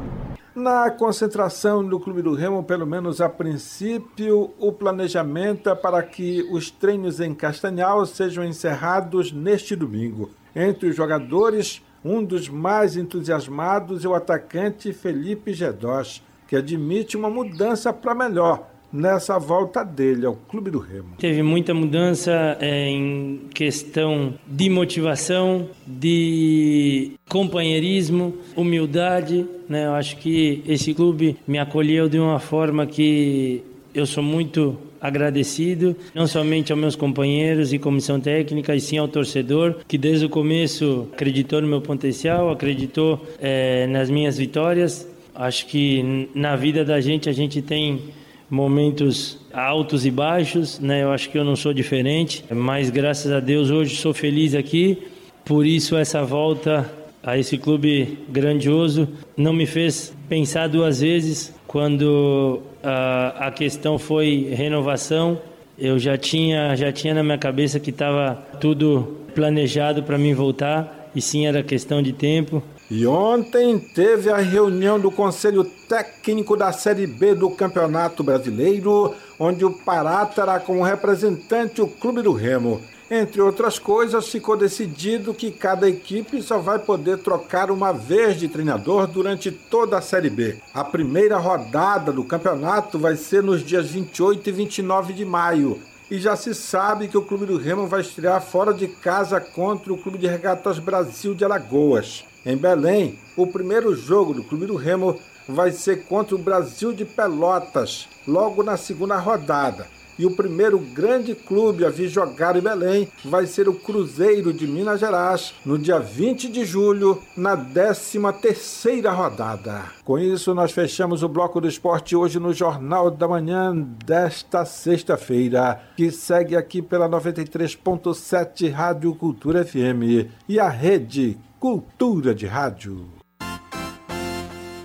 [0.59, 6.43] Na concentração do Clube do Remo, pelo menos a princípio, o planejamento é para que
[6.51, 10.31] os treinos em Castanhal sejam encerrados neste domingo.
[10.57, 17.31] Entre os jogadores, um dos mais entusiasmados é o atacante Felipe Gedós, que admite uma
[17.31, 21.17] mudança para melhor nessa volta dele ao Clube do Remo.
[21.19, 29.47] Teve muita mudança é, em questão de motivação, de companheirismo, humildade.
[29.69, 29.87] Né?
[29.87, 33.63] Eu acho que esse clube me acolheu de uma forma que
[33.95, 39.07] eu sou muito agradecido, não somente aos meus companheiros e comissão técnica, e sim ao
[39.07, 45.07] torcedor, que desde o começo acreditou no meu potencial, acreditou é, nas minhas vitórias.
[45.35, 48.13] Acho que na vida da gente a gente tem
[48.51, 51.03] momentos altos e baixos, né?
[51.03, 54.99] Eu acho que eu não sou diferente, mas graças a Deus hoje sou feliz aqui.
[55.45, 56.91] Por isso essa volta
[57.23, 64.49] a esse clube grandioso não me fez pensar duas vezes quando a, a questão foi
[64.53, 65.39] renovação.
[65.79, 71.11] Eu já tinha já tinha na minha cabeça que estava tudo planejado para mim voltar
[71.15, 72.63] e sim era questão de tempo.
[72.91, 79.63] E ontem teve a reunião do Conselho Técnico da Série B do Campeonato Brasileiro, onde
[79.63, 82.81] o Pará terá como representante o Clube do Remo.
[83.11, 88.49] Entre outras coisas, ficou decidido que cada equipe só vai poder trocar uma vez de
[88.49, 90.57] treinador durante toda a Série B.
[90.73, 95.79] A primeira rodada do campeonato vai ser nos dias 28 e 29 de maio.
[96.11, 99.93] E já se sabe que o Clube do Remo vai estrear fora de casa contra
[99.93, 102.25] o Clube de Regatas Brasil de Alagoas.
[102.47, 107.05] Em Belém, o primeiro jogo do Clube do Remo vai ser contra o Brasil de
[107.05, 109.87] Pelotas, logo na segunda rodada.
[110.19, 114.67] E o primeiro grande clube a vir jogar em Belém vai ser o Cruzeiro de
[114.67, 119.85] Minas Gerais, no dia 20 de julho, na 13ª rodada.
[120.05, 125.81] Com isso, nós fechamos o Bloco do Esporte hoje no Jornal da Manhã desta sexta-feira,
[125.97, 133.07] que segue aqui pela 93.7 Rádio Cultura FM e a Rede Cultura de Rádio.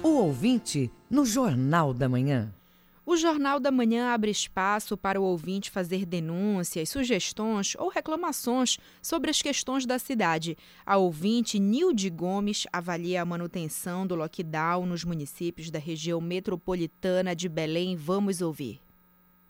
[0.03, 2.53] O ouvinte no Jornal da Manhã.
[3.13, 9.29] O Jornal da Manhã abre espaço para o ouvinte fazer denúncias, sugestões ou reclamações sobre
[9.29, 10.57] as questões da cidade.
[10.83, 17.47] A ouvinte Nilde Gomes avalia a manutenção do lockdown nos municípios da região metropolitana de
[17.47, 17.95] Belém.
[17.95, 18.79] Vamos ouvir.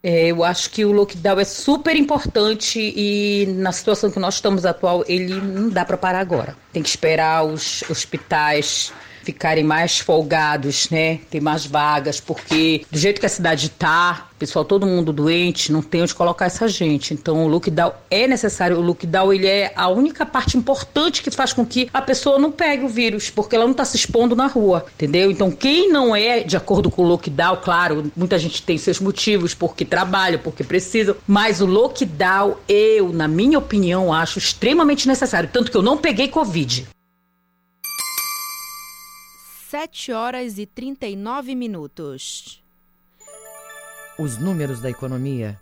[0.04, 4.66] É, eu acho que o lockdown é super importante e na situação que nós estamos
[4.66, 6.58] atual, ele não dá para parar agora.
[6.74, 8.92] Tem que esperar os hospitais
[9.24, 11.20] ficarem mais folgados, né?
[11.30, 15.82] Ter mais vagas, porque do jeito que a cidade tá, pessoal, todo mundo doente, não
[15.82, 17.14] tem onde colocar essa gente.
[17.14, 18.78] Então o lockdown é necessário.
[18.78, 22.52] O lockdown ele é a única parte importante que faz com que a pessoa não
[22.52, 25.32] pegue o vírus, porque ela não está se expondo na rua, entendeu?
[25.32, 29.54] Então quem não é de acordo com o lockdown, claro, muita gente tem seus motivos,
[29.54, 35.72] porque trabalha, porque precisa, mas o lockdown eu, na minha opinião, acho extremamente necessário, tanto
[35.72, 36.86] que eu não peguei covid.
[39.74, 42.62] 7 horas e 39 minutos.
[44.20, 45.60] Os números da economia.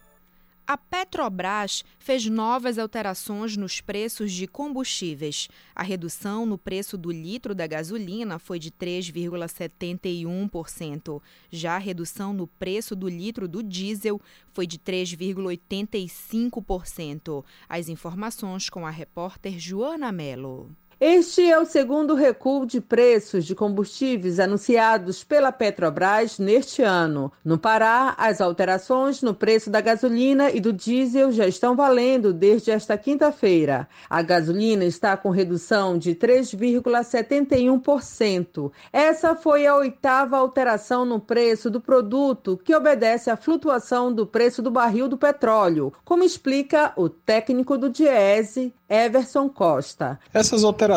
[0.68, 5.48] A Petrobras fez novas alterações nos preços de combustíveis.
[5.74, 11.22] A redução no preço do litro da gasolina foi de 3,71%.
[11.50, 14.20] Já a redução no preço do litro do diesel
[14.52, 17.46] foi de 3,85%.
[17.70, 20.70] As informações com a repórter Joana Mello.
[21.04, 27.32] Este é o segundo recuo de preços de combustíveis anunciados pela Petrobras neste ano.
[27.44, 32.70] No Pará, as alterações no preço da gasolina e do diesel já estão valendo desde
[32.70, 33.90] esta quinta-feira.
[34.08, 38.72] A gasolina está com redução de 3,71%.
[38.94, 44.62] Essa foi a oitava alteração no preço do produto que obedece à flutuação do preço
[44.62, 50.20] do barril do petróleo, como explica o técnico do Diese, Everson Costa.
[50.34, 50.91] Essas alterações,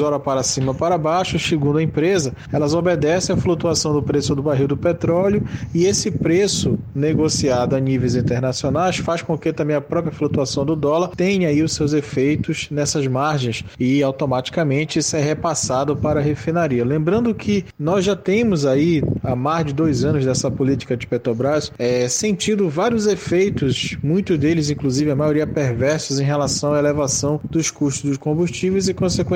[0.00, 4.42] ora para cima, para baixo, segundo a empresa, elas obedecem à flutuação do preço do
[4.42, 5.42] barril do petróleo
[5.74, 10.76] e esse preço negociado a níveis internacionais faz com que também a própria flutuação do
[10.76, 16.22] dólar tenha aí os seus efeitos nessas margens e automaticamente isso é repassado para a
[16.22, 16.84] refinaria.
[16.84, 21.72] Lembrando que nós já temos aí há mais de dois anos dessa política de Petrobras
[21.78, 27.70] é, sentido vários efeitos, muitos deles inclusive a maioria perversos em relação à elevação dos
[27.70, 29.29] custos dos combustíveis e, consequentemente,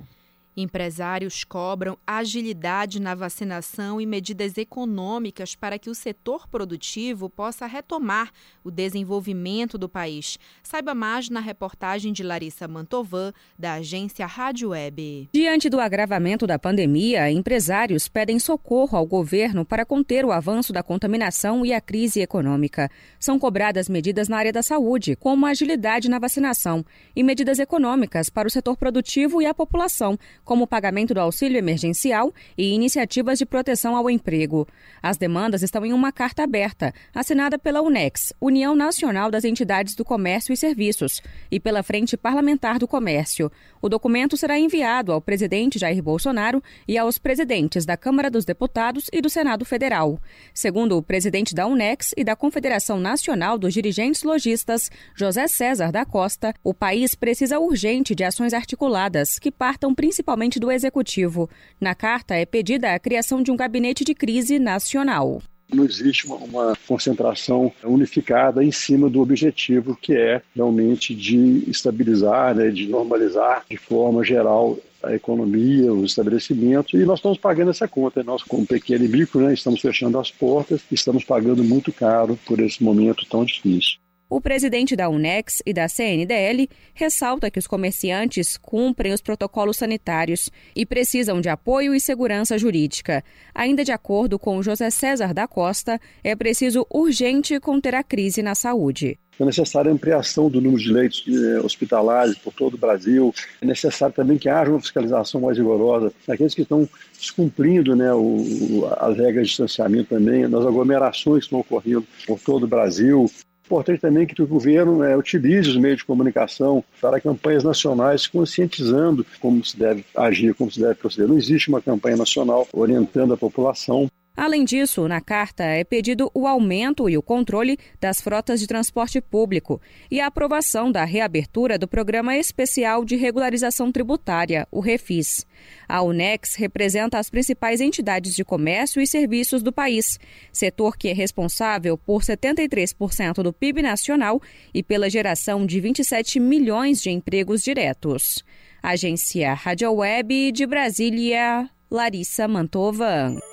[0.55, 8.31] Empresários cobram agilidade na vacinação e medidas econômicas para que o setor produtivo possa retomar
[8.63, 10.37] o desenvolvimento do país.
[10.61, 15.29] Saiba mais na reportagem de Larissa Mantovan, da agência Rádio Web.
[15.33, 20.83] Diante do agravamento da pandemia, empresários pedem socorro ao governo para conter o avanço da
[20.83, 22.91] contaminação e a crise econômica.
[23.19, 26.85] São cobradas medidas na área da saúde, como agilidade na vacinação,
[27.15, 31.57] e medidas econômicas para o setor produtivo e a população como o pagamento do auxílio
[31.57, 34.67] emergencial e iniciativas de proteção ao emprego.
[35.01, 40.03] As demandas estão em uma carta aberta, assinada pela UNEX, União Nacional das Entidades do
[40.03, 43.51] Comércio e Serviços, e pela Frente Parlamentar do Comércio.
[43.81, 49.09] O documento será enviado ao presidente Jair Bolsonaro e aos presidentes da Câmara dos Deputados
[49.11, 50.19] e do Senado Federal.
[50.53, 56.05] Segundo o presidente da UNEX e da Confederação Nacional dos Dirigentes Logistas, José César da
[56.05, 61.49] Costa, o país precisa urgente de ações articuladas que partam principalmente principalmente do Executivo.
[61.79, 65.41] Na carta é pedida a criação de um gabinete de crise nacional
[65.73, 72.53] não existe uma, uma, concentração unificada em cima do objetivo que é realmente de estabilizar,
[72.53, 77.87] né, de normalizar de forma geral a economia, os estabelecimentos, e nós estamos pagando essa
[77.87, 78.23] conta.
[78.23, 82.59] Nós, como pequeno e micro, né, estamos fechando as portas, estamos pagando muito caro por
[82.59, 83.97] esse momento tão difícil.
[84.33, 90.49] O presidente da Unex e da CNDL ressalta que os comerciantes cumprem os protocolos sanitários
[90.75, 93.23] e precisam de apoio e segurança jurídica.
[93.53, 98.55] Ainda de acordo com José César da Costa, é preciso urgente conter a crise na
[98.55, 99.19] saúde.
[99.39, 103.31] É necessária a ampliação do número de leitos eh, hospitalares por todo o Brasil.
[103.61, 108.87] É necessário também que haja uma fiscalização mais rigorosa daqueles que estão descumprindo né, o,
[108.97, 113.29] as regras de distanciamento também, nas aglomerações que estão ocorrendo por todo o Brasil.
[113.65, 119.25] Importante também que o governo é, utilize os meios de comunicação para campanhas nacionais conscientizando
[119.39, 121.27] como se deve agir, como se deve proceder.
[121.27, 126.47] Não existe uma campanha nacional orientando a população Além disso, na carta é pedido o
[126.47, 129.79] aumento e o controle das frotas de transporte público
[130.09, 135.45] e a aprovação da reabertura do Programa Especial de Regularização Tributária, o REFIS.
[135.87, 140.17] A Unex representa as principais entidades de comércio e serviços do país,
[140.51, 144.41] setor que é responsável por 73% do PIB nacional
[144.73, 148.43] e pela geração de 27 milhões de empregos diretos.
[148.81, 153.52] Agência Rádio Web de Brasília, Larissa Mantova.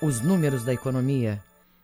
[0.00, 1.40] Os números da economia.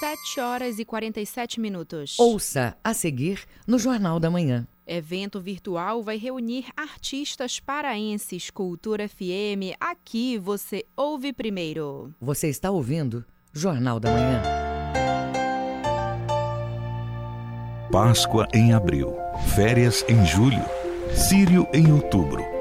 [0.00, 2.18] 7 horas e 47 minutos.
[2.18, 4.68] Ouça a seguir no Jornal da Manhã.
[4.86, 9.76] Evento virtual vai reunir artistas paraenses Cultura FM.
[9.80, 12.12] Aqui você ouve primeiro.
[12.20, 14.42] Você está ouvindo Jornal da Manhã.
[17.90, 19.16] Páscoa em abril,
[19.54, 20.62] férias em julho,
[21.14, 22.59] Sírio em outubro.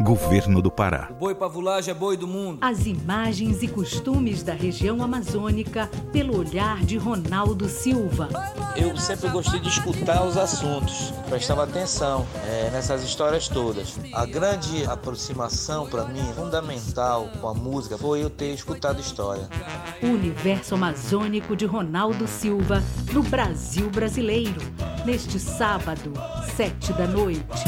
[0.00, 1.08] Governo do Pará.
[1.10, 2.58] O boi pavulagem é boi do mundo.
[2.60, 8.28] As imagens e costumes da região amazônica pelo olhar de Ronaldo Silva.
[8.76, 13.98] Eu sempre gostei de escutar os assuntos, prestava atenção é, nessas histórias todas.
[14.12, 19.48] A grande aproximação para mim, fundamental com a música, foi eu ter escutado história.
[20.02, 22.82] O universo amazônico de Ronaldo Silva
[23.12, 24.60] no Brasil brasileiro.
[25.06, 26.12] Neste sábado,
[26.54, 27.64] sete da noite.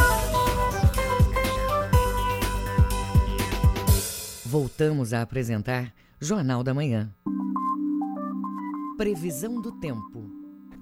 [4.51, 7.11] Voltamos a apresentar Jornal da Manhã.
[8.97, 10.27] Previsão do tempo.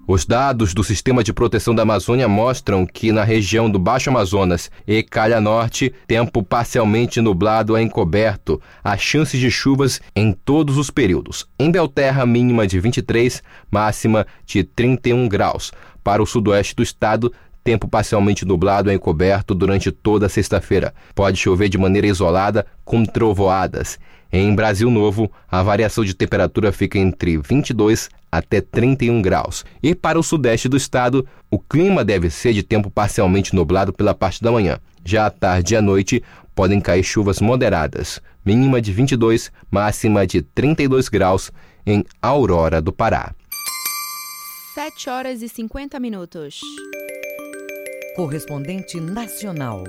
[0.07, 4.71] Os dados do Sistema de Proteção da Amazônia mostram que na região do Baixo Amazonas
[4.87, 10.89] e Calha Norte, tempo parcialmente nublado a encoberto, há chances de chuvas em todos os
[10.89, 11.45] períodos.
[11.59, 15.73] Em Belterra, mínima de 23, máxima de 31 graus.
[16.01, 17.33] Para o sudoeste do estado,
[17.67, 20.93] tempo parcialmente nublado e encoberto durante toda a sexta-feira.
[21.13, 23.99] Pode chover de maneira isolada, com trovoadas.
[24.31, 29.65] Em Brasil Novo, a variação de temperatura fica entre 22 até 31 graus.
[29.83, 34.15] E para o sudeste do estado, o clima deve ser de tempo parcialmente nublado pela
[34.15, 34.79] parte da manhã.
[35.03, 36.23] Já à tarde e à noite,
[36.55, 41.51] podem cair chuvas moderadas, mínima de 22, máxima de 32 graus
[41.85, 43.35] em Aurora do Pará.
[44.73, 46.61] 7 horas e 50 minutos.
[48.17, 49.83] Correspondente nacional.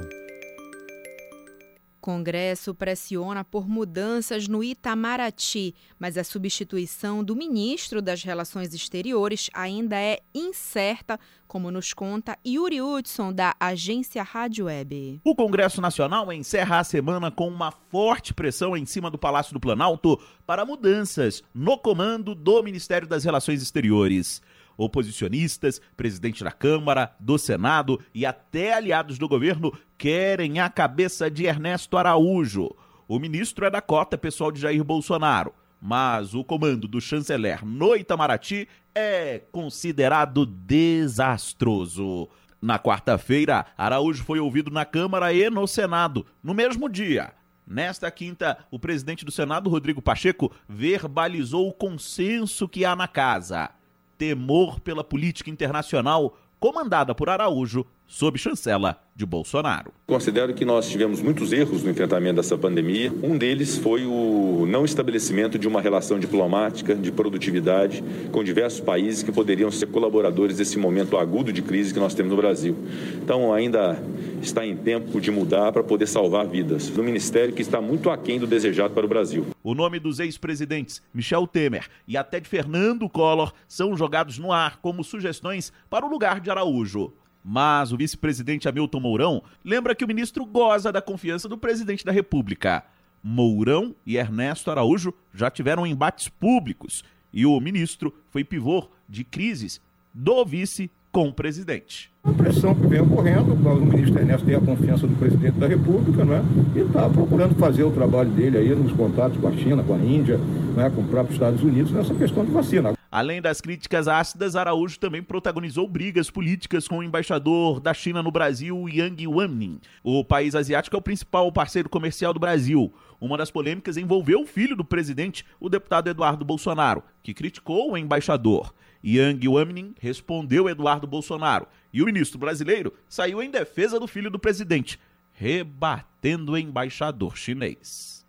[1.99, 9.97] Congresso pressiona por mudanças no Itamaraty, mas a substituição do ministro das Relações Exteriores ainda
[9.97, 15.23] é incerta, como nos conta Yuri Hudson, da agência Rádio Web.
[15.25, 19.61] O Congresso Nacional encerra a semana com uma forte pressão em cima do Palácio do
[19.61, 24.43] Planalto para mudanças no comando do Ministério das Relações Exteriores.
[24.79, 31.47] Oposicionistas, presidente da Câmara, do Senado e até aliados do governo querem a cabeça de
[31.47, 32.71] Ernesto Araújo.
[33.09, 35.53] O ministro é da cota pessoal de Jair Bolsonaro,
[35.83, 42.29] mas o comando do chanceler no Itamaraty é considerado desastroso.
[42.63, 47.33] Na quarta-feira, Araújo foi ouvido na Câmara e no Senado, no mesmo dia.
[47.67, 53.71] Nesta quinta, o presidente do Senado, Rodrigo Pacheco, verbalizou o consenso que há na casa
[54.19, 59.93] temor pela política internacional comandada por Araújo sob chancela de Bolsonaro.
[60.07, 63.13] Considero que nós tivemos muitos erros no enfrentamento dessa pandemia.
[63.23, 68.03] Um deles foi o não estabelecimento de uma relação diplomática de produtividade
[68.33, 72.31] com diversos países que poderiam ser colaboradores desse momento agudo de crise que nós temos
[72.31, 72.77] no Brasil.
[73.23, 74.03] Então, ainda
[74.41, 78.39] está em tempo de mudar para poder salvar vidas no ministério que está muito aquém
[78.39, 79.47] do desejado para o Brasil.
[79.63, 84.79] O nome dos ex-presidentes Michel Temer e até de Fernando Collor são jogados no ar
[84.79, 87.13] como sugestões para o lugar de Araújo.
[87.51, 92.13] Mas o vice-presidente Hamilton Mourão lembra que o ministro goza da confiança do presidente da
[92.13, 92.85] República.
[93.25, 99.81] Mourão e Ernesto Araújo já tiveram embates públicos e o ministro foi pivô de crises
[100.13, 102.13] do vice com o presidente.
[102.23, 106.27] A pressão que vem ocorrendo, o ministro Ernesto tem a confiança do presidente da República,
[106.27, 106.43] não é?
[106.77, 109.99] E está procurando fazer o trabalho dele aí nos contatos com a China, com a
[109.99, 110.39] Índia,
[110.77, 110.91] é?
[110.91, 112.98] com o próprio Estados Unidos nessa questão de vacina.
[113.11, 118.31] Além das críticas ácidas, Araújo também protagonizou brigas políticas com o embaixador da China no
[118.31, 119.81] Brasil, Yang Wanmin.
[120.03, 122.93] O país asiático é o principal parceiro comercial do Brasil.
[123.19, 127.97] Uma das polêmicas envolveu o filho do presidente, o deputado Eduardo Bolsonaro, que criticou o
[127.97, 128.75] embaixador.
[129.03, 134.39] Yang Wanmin respondeu Eduardo Bolsonaro e o ministro brasileiro saiu em defesa do filho do
[134.39, 135.01] presidente,
[135.33, 138.27] rebatendo o embaixador chinês.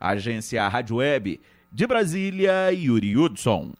[0.00, 3.72] Agência Rádio Web de Brasília, Yuri Hudson.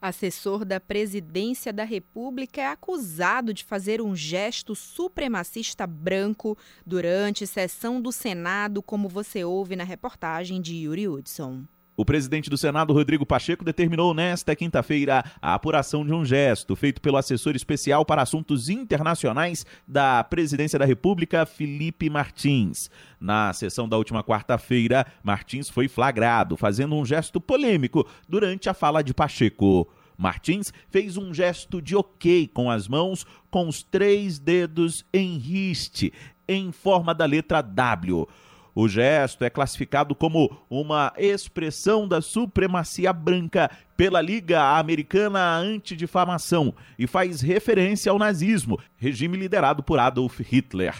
[0.00, 8.00] Assessor da Presidência da República é acusado de fazer um gesto supremacista branco durante sessão
[8.00, 11.64] do Senado, como você ouve na reportagem de Yuri Hudson.
[11.98, 17.00] O presidente do Senado, Rodrigo Pacheco, determinou nesta quinta-feira a apuração de um gesto feito
[17.00, 22.88] pelo assessor especial para assuntos internacionais da Presidência da República, Felipe Martins.
[23.18, 29.02] Na sessão da última quarta-feira, Martins foi flagrado fazendo um gesto polêmico durante a fala
[29.02, 29.88] de Pacheco.
[30.16, 36.12] Martins fez um gesto de ok com as mãos, com os três dedos em riste,
[36.46, 38.28] em forma da letra W.
[38.80, 47.04] O gesto é classificado como uma expressão da supremacia branca pela Liga Americana Antidifamação e
[47.04, 50.94] faz referência ao nazismo, regime liderado por Adolf Hitler.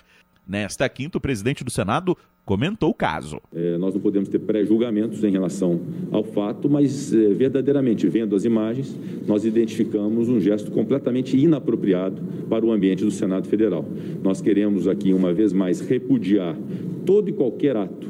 [0.44, 2.18] Nesta quinta, o presidente do Senado
[2.48, 3.42] comentou o caso.
[3.54, 5.78] É, nós não podemos ter pré-julgamentos em relação
[6.10, 12.64] ao fato, mas é, verdadeiramente vendo as imagens, nós identificamos um gesto completamente inapropriado para
[12.64, 13.84] o ambiente do Senado Federal.
[14.22, 16.56] Nós queremos aqui, uma vez mais, repudiar
[17.04, 18.08] todo e qualquer ato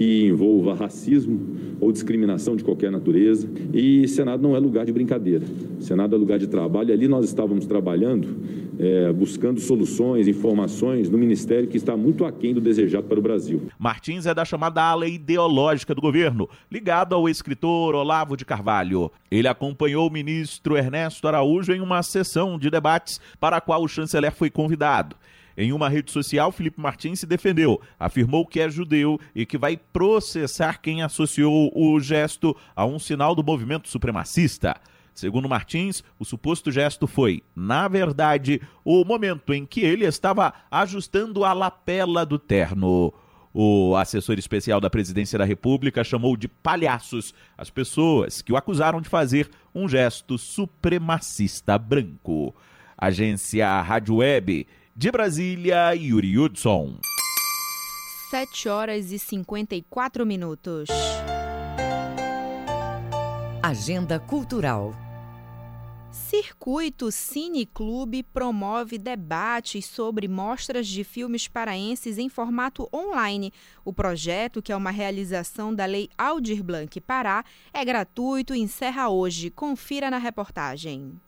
[0.00, 3.46] que envolva racismo ou discriminação de qualquer natureza.
[3.70, 5.44] E Senado não é lugar de brincadeira.
[5.78, 6.90] Senado é lugar de trabalho.
[6.90, 8.34] Ali nós estávamos trabalhando,
[8.78, 13.68] é, buscando soluções, informações no Ministério que está muito aquém do desejado para o Brasil.
[13.78, 19.12] Martins é da chamada ala ideológica do governo, ligado ao escritor Olavo de Carvalho.
[19.30, 23.88] Ele acompanhou o ministro Ernesto Araújo em uma sessão de debates para a qual o
[23.88, 25.14] chanceler foi convidado.
[25.60, 29.76] Em uma rede social, Felipe Martins se defendeu, afirmou que é judeu e que vai
[29.76, 34.74] processar quem associou o gesto a um sinal do movimento supremacista.
[35.12, 41.44] Segundo Martins, o suposto gesto foi, na verdade, o momento em que ele estava ajustando
[41.44, 43.12] a lapela do terno.
[43.52, 48.98] O assessor especial da Presidência da República chamou de palhaços as pessoas que o acusaram
[48.98, 52.54] de fazer um gesto supremacista branco.
[52.96, 54.66] Agência Rádio Web
[55.00, 56.98] de Brasília, Yuri Hudson.
[58.28, 60.90] 7 horas e 54 minutos.
[63.62, 64.92] Agenda Cultural.
[66.12, 73.54] Circuito Cine Clube promove debates sobre mostras de filmes paraenses em formato online.
[73.82, 77.42] O projeto, que é uma realização da Lei Aldir Blanc Pará,
[77.72, 79.48] é gratuito e encerra hoje.
[79.48, 81.18] Confira na reportagem.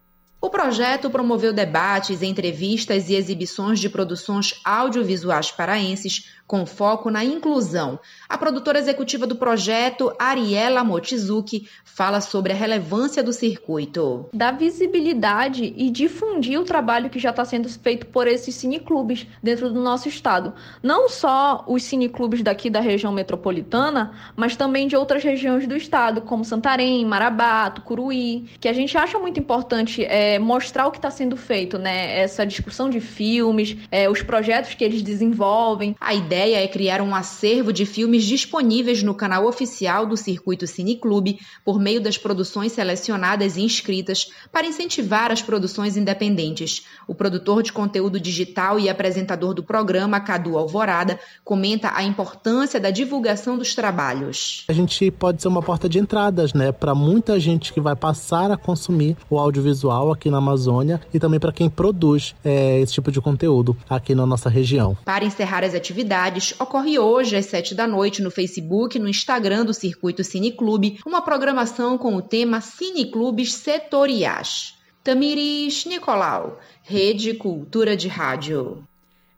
[0.44, 7.98] O projeto promoveu debates, entrevistas e exibições de produções audiovisuais paraenses com foco na inclusão.
[8.28, 14.28] A produtora executiva do projeto, Ariela Mochizuki, fala sobre a relevância do circuito.
[14.34, 19.72] Da visibilidade e difundir o trabalho que já está sendo feito por esses cineclubes dentro
[19.72, 20.52] do nosso estado.
[20.82, 26.20] Não só os cineclubes daqui da região metropolitana, mas também de outras regiões do estado,
[26.20, 31.10] como Santarém, Marabá, Tucuruí, que a gente acha muito importante é, mostrar o que está
[31.10, 32.20] sendo feito, né?
[32.20, 35.96] Essa discussão de filmes, é, os projetos que eles desenvolvem.
[36.00, 40.66] A ideia ideia é criar um acervo de filmes disponíveis no canal oficial do Circuito
[40.66, 46.84] Cineclube por meio das produções selecionadas e inscritas para incentivar as produções independentes.
[47.06, 52.90] O produtor de conteúdo digital e apresentador do programa, Cadu Alvorada, comenta a importância da
[52.90, 54.64] divulgação dos trabalhos.
[54.68, 58.50] A gente pode ser uma porta de entradas, né, para muita gente que vai passar
[58.50, 63.10] a consumir o audiovisual aqui na Amazônia e também para quem produz é, esse tipo
[63.10, 64.96] de conteúdo aqui na nossa região.
[65.04, 69.64] Para encerrar as atividades, ocorre hoje às sete da noite no Facebook e no Instagram
[69.64, 74.74] do Circuito Cineclube, uma programação com o tema Cineclubes Setoriais.
[75.02, 78.84] Tamiris Nicolau, Rede Cultura de Rádio.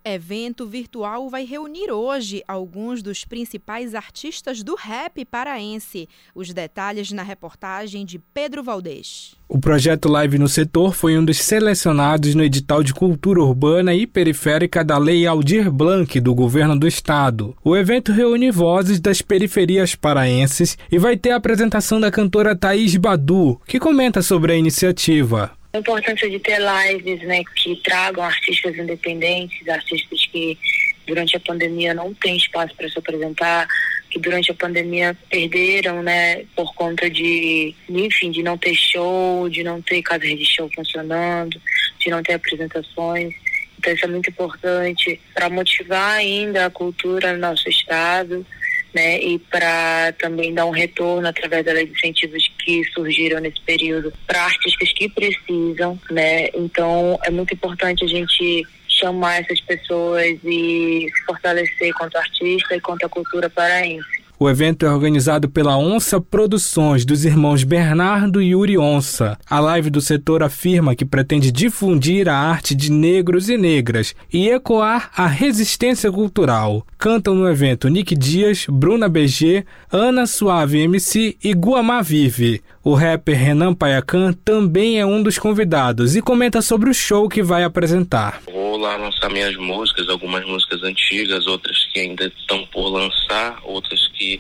[0.07, 6.07] Evento virtual vai reunir hoje alguns dos principais artistas do rap paraense.
[6.35, 9.35] Os detalhes na reportagem de Pedro Valdez.
[9.49, 14.07] O projeto Live no Setor foi um dos selecionados no edital de cultura urbana e
[14.07, 17.57] periférica da Lei Aldir Blanc do governo do estado.
[17.65, 22.95] O evento reúne vozes das periferias paraenses e vai ter a apresentação da cantora Thaís
[22.97, 25.53] Badu, que comenta sobre a iniciativa.
[25.75, 30.57] A importância de ter lives né, que tragam artistas independentes, artistas que
[31.05, 33.67] durante a pandemia não têm espaço para se apresentar,
[34.09, 39.65] que durante a pandemia perderam, né, por conta de, enfim, de não ter show, de
[39.65, 41.61] não ter casa de show funcionando,
[41.99, 43.35] de não ter apresentações.
[43.77, 48.47] Então isso é muito importante para motivar ainda a cultura no nosso estado
[48.95, 54.45] né, e para também dar um retorno através das incentivos que surgiram nesse período para
[54.45, 56.49] artistas que precisam, né?
[56.55, 62.81] Então é muito importante a gente chamar essas pessoas e se fortalecer quanto artista e
[62.81, 64.24] quanto a cultura paraense.
[64.45, 69.39] O evento é organizado pela Onça Produções, dos irmãos Bernardo e Yuri Onça.
[69.49, 74.51] A live do setor afirma que pretende difundir a arte de negros e negras e
[74.51, 76.87] ecoar a resistência cultural.
[76.99, 82.61] Cantam no evento Nick Dias, Bruna BG, Ana Suave MC e Guamá Vive.
[82.87, 87.43] O rapper Renan Payacan também é um dos convidados e comenta sobre o show que
[87.43, 88.43] vai apresentar.
[88.45, 94.07] Vou lá lançar minhas músicas, algumas músicas antigas, outras que ainda estão por lançar, outras
[94.09, 94.39] que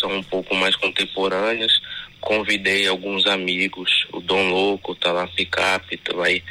[0.00, 1.70] são um pouco mais contemporâneas.
[2.18, 6.42] Convidei alguns amigos, o Dom Louco tá lá, Picape, tá, vai,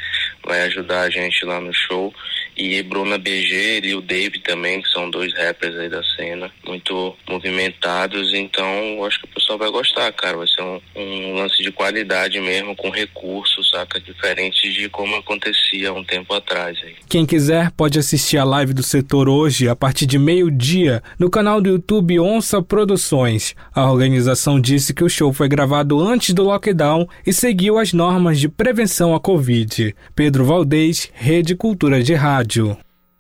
[0.46, 2.14] vai ajudar a gente lá no show.
[2.62, 7.16] E Bruna BG e o Dave também, que são dois rappers aí da cena, muito
[7.28, 8.36] movimentados.
[8.36, 10.38] Então, acho que o pessoal vai gostar, cara.
[10.38, 14.00] Vai ser um, um lance de qualidade mesmo, com recursos, saca?
[14.00, 16.78] Diferente de como acontecia um tempo atrás.
[16.84, 16.94] Aí.
[17.10, 21.60] Quem quiser pode assistir a live do setor hoje, a partir de meio-dia, no canal
[21.60, 23.56] do YouTube Onça Produções.
[23.74, 28.40] A organização disse que o show foi gravado antes do lockdown e seguiu as normas
[28.40, 29.96] de prevenção à Covid.
[30.16, 32.51] Pedro Valdez, Rede Cultura de Rádio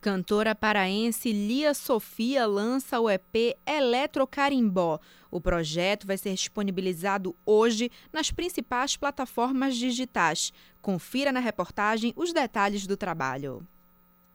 [0.01, 4.99] Cantora paraense Lia Sofia lança o EP Eletrocarimbó.
[5.31, 10.51] O projeto vai ser disponibilizado hoje nas principais plataformas digitais.
[10.81, 13.65] Confira na reportagem os detalhes do trabalho.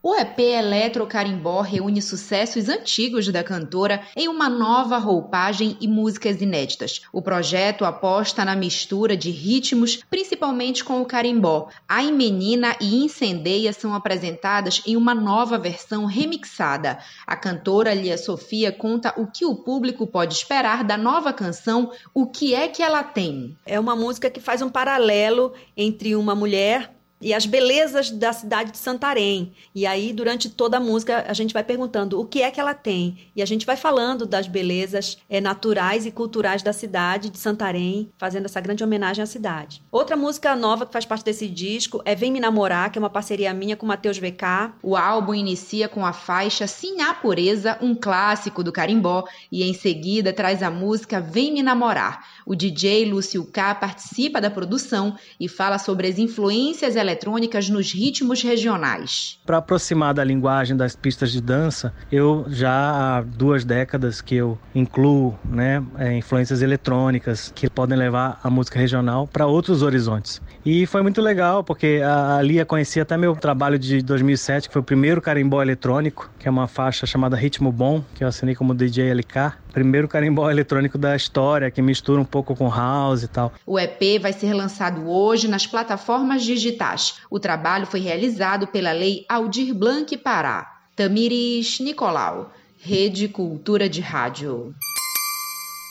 [0.09, 6.39] O EP Eletro Carimbó reúne sucessos antigos da cantora em uma nova roupagem e músicas
[6.39, 7.01] inéditas.
[7.11, 11.67] O projeto aposta na mistura de ritmos, principalmente com o carimbó.
[11.85, 16.99] Ai Menina e Incendeia são apresentadas em uma nova versão remixada.
[17.27, 22.27] A cantora Lia Sofia conta o que o público pode esperar da nova canção O
[22.27, 23.57] que é que ela tem.
[23.65, 28.71] É uma música que faz um paralelo entre uma mulher e as belezas da cidade
[28.71, 29.53] de Santarém.
[29.73, 32.73] E aí, durante toda a música, a gente vai perguntando o que é que ela
[32.73, 33.17] tem.
[33.35, 38.11] E a gente vai falando das belezas é, naturais e culturais da cidade de Santarém,
[38.17, 39.81] fazendo essa grande homenagem à cidade.
[39.91, 43.09] Outra música nova que faz parte desse disco é Vem Me Namorar, que é uma
[43.09, 44.73] parceria minha com Matheus VK.
[44.83, 50.33] O álbum inicia com a faixa Sim Pureza, um clássico do carimbó, e em seguida
[50.33, 52.25] traz a música Vem Me Namorar.
[52.45, 58.41] O DJ Lúcio K participa da produção e fala sobre as influências eletrônicas nos ritmos
[58.41, 59.39] regionais.
[59.45, 62.71] Para aproximar da linguagem das pistas de dança, eu já
[63.17, 68.79] há duas décadas que eu incluo né, é, influências eletrônicas que podem levar a música
[68.79, 70.41] regional para outros horizontes.
[70.65, 74.81] E foi muito legal, porque a Lia conhecia até meu trabalho de 2007, que foi
[74.81, 78.73] o primeiro carimbó eletrônico, que é uma faixa chamada Ritmo Bom, que eu assinei como
[78.73, 79.53] DJ LK.
[79.77, 83.53] Primeiro carimbó eletrônico da história, que mistura um pouco com house e tal.
[83.63, 87.19] O EP vai ser lançado hoje nas plataformas digitais.
[87.29, 90.65] O trabalho foi realizado pela Lei Aldir Blanc Pará.
[90.95, 94.73] Tamires Nicolau, Rede Cultura de Rádio.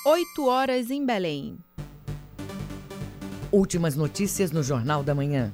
[0.05, 1.57] 8 horas em Belém.
[3.53, 5.53] Últimas notícias no Jornal da Manhã.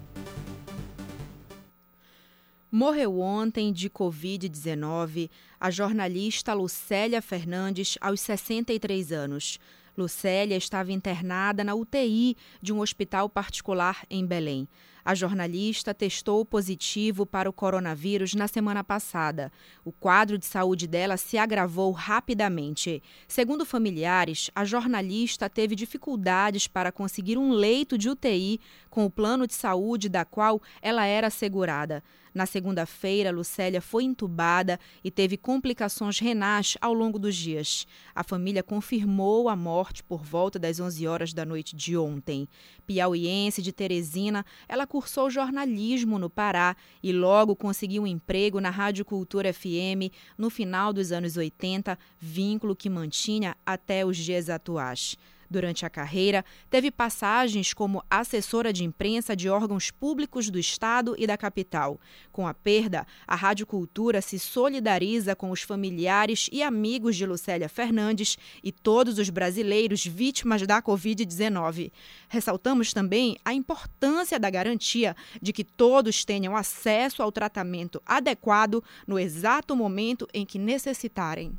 [2.75, 5.29] Morreu ontem de Covid-19
[5.61, 9.59] a jornalista Lucélia Fernandes, aos 63 anos.
[9.95, 14.66] Lucélia estava internada na UTI de um hospital particular em Belém.
[15.05, 19.53] A jornalista testou positivo para o coronavírus na semana passada.
[19.85, 23.03] O quadro de saúde dela se agravou rapidamente.
[23.29, 28.59] Segundo familiares, a jornalista teve dificuldades para conseguir um leito de UTI
[28.89, 32.03] com o plano de saúde da qual ela era assegurada.
[32.35, 37.87] Na segunda-feira, Lucélia foi entubada e teve complicações renais ao longo dos dias.
[38.14, 42.49] A família confirmou a morte por volta das 11 horas da noite de ontem.
[42.87, 49.05] Piauiense de Teresina, ela cursou jornalismo no Pará e logo conseguiu um emprego na Rádio
[49.05, 55.16] Cultura FM no final dos anos 80, vínculo que mantinha até os dias atuais.
[55.53, 61.26] Durante a carreira, teve passagens como assessora de imprensa de órgãos públicos do Estado e
[61.26, 62.00] da capital.
[62.32, 67.68] Com a perda, a Rádio Cultura se solidariza com os familiares e amigos de Lucélia
[67.68, 71.92] Fernandes e todos os brasileiros vítimas da Covid-19.
[72.30, 79.18] Ressaltamos também a importância da garantia de que todos tenham acesso ao tratamento adequado no
[79.18, 81.53] exato momento em que necessitarem.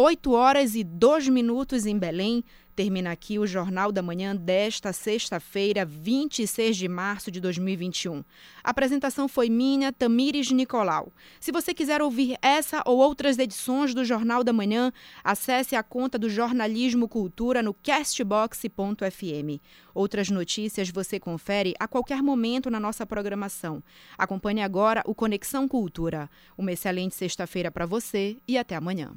[0.00, 2.42] 8 horas e 2 minutos em Belém.
[2.74, 8.24] Termina aqui o Jornal da Manhã desta sexta-feira, 26 de março de 2021.
[8.64, 11.12] A apresentação foi minha, Tamires Nicolau.
[11.38, 14.90] Se você quiser ouvir essa ou outras edições do Jornal da Manhã,
[15.22, 19.60] acesse a conta do Jornalismo Cultura no castbox.fm.
[19.94, 23.84] Outras notícias você confere a qualquer momento na nossa programação.
[24.16, 26.30] Acompanhe agora o Conexão Cultura.
[26.56, 29.14] Uma excelente sexta-feira para você e até amanhã.